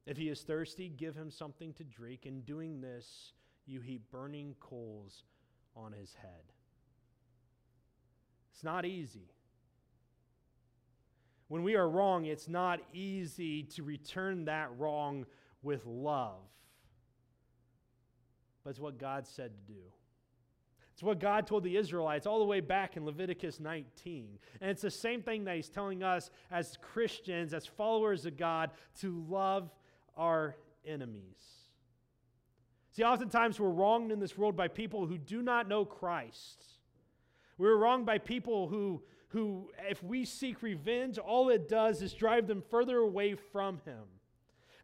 If 0.05 0.16
he 0.16 0.28
is 0.28 0.42
thirsty, 0.42 0.88
give 0.88 1.14
him 1.14 1.31
something 1.31 1.72
to 1.74 1.85
drink. 1.85 2.26
In 2.26 2.40
doing 2.42 2.81
this, 2.81 3.33
you 3.66 3.81
heap 3.81 4.02
burning 4.11 4.57
coals 4.61 5.22
on 5.77 5.93
his 5.93 6.15
head. 6.15 6.53
It's 8.53 8.65
not 8.65 8.85
easy. 8.85 9.31
When 11.49 11.63
we 11.63 11.75
are 11.75 11.89
wrong, 11.89 12.25
it's 12.25 12.49
not 12.49 12.81
easy 12.93 13.65
to 13.65 13.83
return 13.83 14.47
that 14.47 14.71
wrong 14.79 15.27
with 15.63 15.85
love. 15.85 16.41
But 18.65 18.71
it's 18.71 18.81
what 18.81 18.99
God 18.99 19.27
said 19.27 19.51
to 19.55 19.73
do. 19.73 19.81
It's 20.93 21.03
what 21.03 21.19
God 21.19 21.47
told 21.47 21.65
the 21.65 21.77
Israelites 21.77 22.27
all 22.27 22.39
the 22.39 22.45
way 22.45 22.61
back 22.61 22.97
in 22.97 23.05
Leviticus 23.05 23.59
19. 23.61 24.39
And 24.61 24.71
it's 24.71 24.83
the 24.83 24.91
same 24.91 25.23
thing 25.23 25.45
that 25.45 25.57
He's 25.57 25.69
telling 25.69 26.03
us 26.03 26.31
as 26.51 26.79
Christians, 26.81 27.55
as 27.55 27.67
followers 27.67 28.27
of 28.27 28.37
God, 28.37 28.71
to 29.01 29.25
love 29.29 29.71
our 30.17 30.57
enemies. 30.87 31.62
See, 32.92 33.02
oftentimes 33.02 33.59
we're 33.59 33.70
wronged 33.70 34.12
in 34.12 34.20
this 34.20 34.37
world 34.37 34.55
by 34.55 34.68
people 34.68 35.07
who 35.07 35.16
do 35.16 35.40
not 35.40 35.66
know 35.66 35.85
Christ. 35.85 36.62
We're 37.57 37.76
wronged 37.76 38.05
by 38.05 38.18
people 38.18 38.68
who, 38.68 39.02
who, 39.28 39.70
if 39.88 40.02
we 40.02 40.26
seek 40.26 40.62
revenge, 40.62 41.16
all 41.16 41.48
it 41.48 41.68
does 41.68 42.02
is 42.02 42.12
drive 42.12 42.46
them 42.46 42.62
further 42.70 42.98
away 42.98 43.35
from 43.35 43.81
Him. 43.87 44.02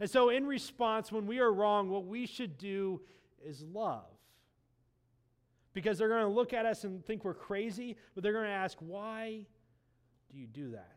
And 0.01 0.09
so, 0.09 0.31
in 0.31 0.47
response, 0.47 1.13
when 1.13 1.27
we 1.27 1.39
are 1.39 1.53
wrong, 1.53 1.91
what 1.91 2.07
we 2.07 2.25
should 2.25 2.57
do 2.57 3.03
is 3.45 3.63
love. 3.63 4.05
Because 5.75 5.99
they're 5.99 6.09
going 6.09 6.23
to 6.23 6.29
look 6.29 6.55
at 6.55 6.65
us 6.65 6.85
and 6.85 7.05
think 7.05 7.25
we're 7.25 7.35
crazy, 7.35 7.97
but 8.15 8.23
they're 8.23 8.33
going 8.33 8.47
to 8.47 8.51
ask, 8.51 8.79
why 8.81 9.45
do 10.33 10.39
you 10.39 10.47
do 10.47 10.71
that? 10.71 10.97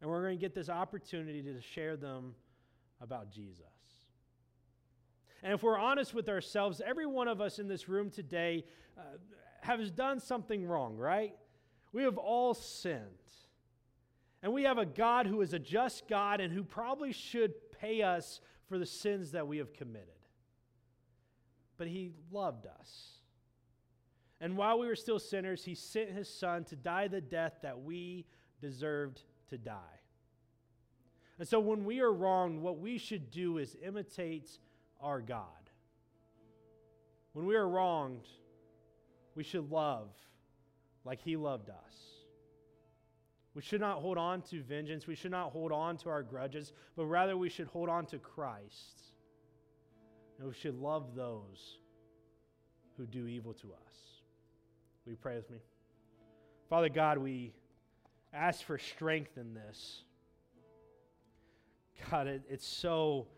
And 0.00 0.10
we're 0.10 0.22
going 0.22 0.36
to 0.36 0.40
get 0.40 0.54
this 0.54 0.68
opportunity 0.68 1.40
to 1.42 1.60
share 1.62 1.96
them 1.96 2.34
about 3.00 3.30
Jesus. 3.30 3.64
And 5.44 5.52
if 5.52 5.62
we're 5.62 5.78
honest 5.78 6.14
with 6.14 6.30
ourselves, 6.30 6.80
every 6.84 7.04
one 7.04 7.28
of 7.28 7.42
us 7.42 7.58
in 7.58 7.68
this 7.68 7.86
room 7.86 8.10
today 8.10 8.64
uh, 8.98 9.02
has 9.60 9.90
done 9.90 10.18
something 10.18 10.66
wrong, 10.66 10.96
right? 10.96 11.36
We 11.92 12.02
have 12.04 12.16
all 12.16 12.54
sinned. 12.54 13.04
And 14.42 14.54
we 14.54 14.62
have 14.64 14.78
a 14.78 14.86
God 14.86 15.26
who 15.26 15.42
is 15.42 15.52
a 15.52 15.58
just 15.58 16.08
God 16.08 16.40
and 16.40 16.50
who 16.50 16.64
probably 16.64 17.12
should 17.12 17.52
pay 17.78 18.00
us 18.00 18.40
for 18.68 18.78
the 18.78 18.86
sins 18.86 19.32
that 19.32 19.46
we 19.46 19.58
have 19.58 19.74
committed. 19.74 20.08
But 21.76 21.88
he 21.88 22.12
loved 22.32 22.66
us. 22.66 23.10
And 24.40 24.56
while 24.56 24.78
we 24.78 24.86
were 24.86 24.96
still 24.96 25.18
sinners, 25.18 25.62
he 25.62 25.74
sent 25.74 26.10
his 26.10 26.28
son 26.28 26.64
to 26.64 26.76
die 26.76 27.08
the 27.08 27.20
death 27.20 27.58
that 27.62 27.82
we 27.82 28.24
deserved 28.62 29.22
to 29.50 29.58
die. 29.58 30.00
And 31.38 31.46
so 31.46 31.60
when 31.60 31.84
we 31.84 32.00
are 32.00 32.12
wrong, 32.12 32.62
what 32.62 32.78
we 32.78 32.96
should 32.96 33.30
do 33.30 33.58
is 33.58 33.76
imitate 33.84 34.58
our 35.04 35.20
God. 35.20 35.46
When 37.34 37.46
we 37.46 37.54
are 37.54 37.68
wronged, 37.68 38.26
we 39.34 39.44
should 39.44 39.70
love 39.70 40.08
like 41.04 41.20
he 41.20 41.36
loved 41.36 41.68
us. 41.68 41.94
We 43.54 43.62
should 43.62 43.80
not 43.80 43.98
hold 43.98 44.18
on 44.18 44.42
to 44.42 44.62
vengeance. 44.62 45.06
We 45.06 45.14
should 45.14 45.30
not 45.30 45.50
hold 45.52 45.70
on 45.70 45.96
to 45.98 46.08
our 46.08 46.22
grudges, 46.22 46.72
but 46.96 47.06
rather 47.06 47.36
we 47.36 47.48
should 47.48 47.68
hold 47.68 47.88
on 47.88 48.06
to 48.06 48.18
Christ. 48.18 49.02
And 50.38 50.48
we 50.48 50.54
should 50.54 50.74
love 50.80 51.14
those 51.14 51.78
who 52.96 53.06
do 53.06 53.26
evil 53.28 53.52
to 53.54 53.68
us. 53.68 53.94
You 55.06 55.16
pray 55.20 55.36
with 55.36 55.50
me? 55.50 55.58
Father 56.68 56.88
God, 56.88 57.18
we 57.18 57.52
ask 58.32 58.64
for 58.64 58.78
strength 58.78 59.36
in 59.36 59.54
this. 59.54 60.02
God, 62.10 62.26
it, 62.26 62.42
it's 62.48 62.66
so 62.66 63.28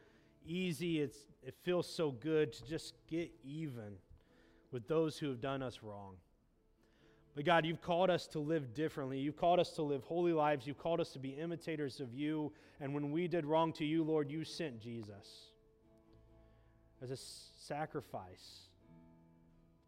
easy, 0.46 1.00
it's, 1.00 1.18
it 1.46 1.54
feels 1.62 1.88
so 1.88 2.10
good 2.10 2.52
to 2.52 2.64
just 2.66 2.94
get 3.08 3.30
even 3.44 3.94
with 4.72 4.88
those 4.88 5.16
who 5.16 5.28
have 5.28 5.40
done 5.40 5.62
us 5.62 5.78
wrong. 5.80 6.16
But 7.36 7.44
God, 7.44 7.64
you've 7.64 7.80
called 7.80 8.10
us 8.10 8.26
to 8.28 8.40
live 8.40 8.74
differently. 8.74 9.20
You've 9.20 9.36
called 9.36 9.60
us 9.60 9.70
to 9.72 9.82
live 9.82 10.02
holy 10.02 10.32
lives. 10.32 10.66
You've 10.66 10.78
called 10.78 11.00
us 11.00 11.10
to 11.10 11.20
be 11.20 11.28
imitators 11.30 12.00
of 12.00 12.12
you. 12.12 12.52
And 12.80 12.92
when 12.92 13.12
we 13.12 13.28
did 13.28 13.46
wrong 13.46 13.72
to 13.74 13.84
you, 13.84 14.02
Lord, 14.02 14.28
you 14.28 14.42
sent 14.42 14.80
Jesus 14.80 15.52
as 17.00 17.12
a 17.12 17.16
sacrifice 17.16 18.70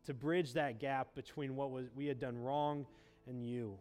to 0.04 0.14
bridge 0.14 0.52
that 0.52 0.78
gap 0.78 1.08
between 1.16 1.56
what 1.56 1.72
was, 1.72 1.86
we 1.96 2.06
had 2.06 2.20
done 2.20 2.38
wrong 2.38 2.86
and 3.26 3.44
you. 3.44 3.78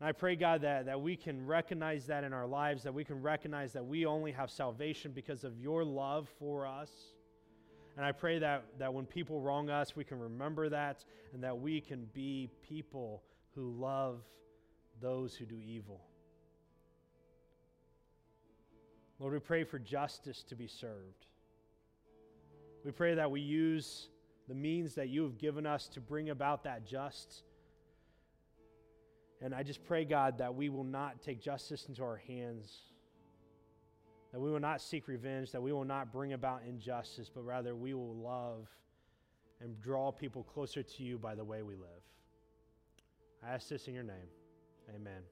And 0.00 0.08
I 0.08 0.12
pray, 0.12 0.36
God, 0.36 0.62
that, 0.62 0.86
that 0.86 1.00
we 1.00 1.16
can 1.16 1.46
recognize 1.46 2.06
that 2.06 2.24
in 2.24 2.32
our 2.32 2.46
lives, 2.46 2.82
that 2.82 2.92
we 2.92 3.04
can 3.04 3.22
recognize 3.22 3.72
that 3.72 3.84
we 3.84 4.06
only 4.06 4.32
have 4.32 4.50
salvation 4.50 5.12
because 5.12 5.44
of 5.44 5.58
your 5.58 5.84
love 5.84 6.28
for 6.38 6.66
us. 6.66 6.90
And 7.96 8.04
I 8.04 8.12
pray 8.12 8.40
that, 8.40 8.64
that 8.78 8.92
when 8.92 9.06
people 9.06 9.40
wrong 9.40 9.70
us, 9.70 9.94
we 9.94 10.02
can 10.02 10.18
remember 10.18 10.68
that 10.68 11.04
and 11.32 11.42
that 11.44 11.58
we 11.58 11.80
can 11.80 12.08
be 12.12 12.50
people 12.68 13.22
who 13.54 13.70
love 13.70 14.20
those 15.00 15.34
who 15.36 15.44
do 15.44 15.60
evil. 15.64 16.00
Lord, 19.20 19.32
we 19.32 19.38
pray 19.38 19.62
for 19.62 19.78
justice 19.78 20.42
to 20.48 20.56
be 20.56 20.66
served. 20.66 21.26
We 22.84 22.90
pray 22.90 23.14
that 23.14 23.30
we 23.30 23.40
use 23.40 24.08
the 24.48 24.54
means 24.54 24.94
that 24.96 25.08
you 25.08 25.22
have 25.22 25.38
given 25.38 25.66
us 25.66 25.86
to 25.88 26.00
bring 26.00 26.30
about 26.30 26.64
that 26.64 26.84
just. 26.84 27.44
And 29.40 29.54
I 29.54 29.62
just 29.62 29.84
pray, 29.84 30.04
God, 30.04 30.38
that 30.38 30.54
we 30.54 30.68
will 30.68 30.84
not 30.84 31.22
take 31.22 31.40
justice 31.40 31.86
into 31.88 32.02
our 32.02 32.16
hands, 32.16 32.72
that 34.32 34.40
we 34.40 34.50
will 34.50 34.60
not 34.60 34.80
seek 34.80 35.06
revenge, 35.08 35.52
that 35.52 35.62
we 35.62 35.72
will 35.72 35.84
not 35.84 36.12
bring 36.12 36.32
about 36.32 36.62
injustice, 36.66 37.30
but 37.32 37.42
rather 37.42 37.74
we 37.74 37.94
will 37.94 38.14
love 38.14 38.68
and 39.60 39.80
draw 39.80 40.10
people 40.10 40.42
closer 40.42 40.82
to 40.82 41.02
you 41.02 41.18
by 41.18 41.34
the 41.34 41.44
way 41.44 41.62
we 41.62 41.74
live. 41.74 42.02
I 43.46 43.52
ask 43.52 43.68
this 43.68 43.88
in 43.88 43.94
your 43.94 44.02
name. 44.02 44.28
Amen. 44.94 45.22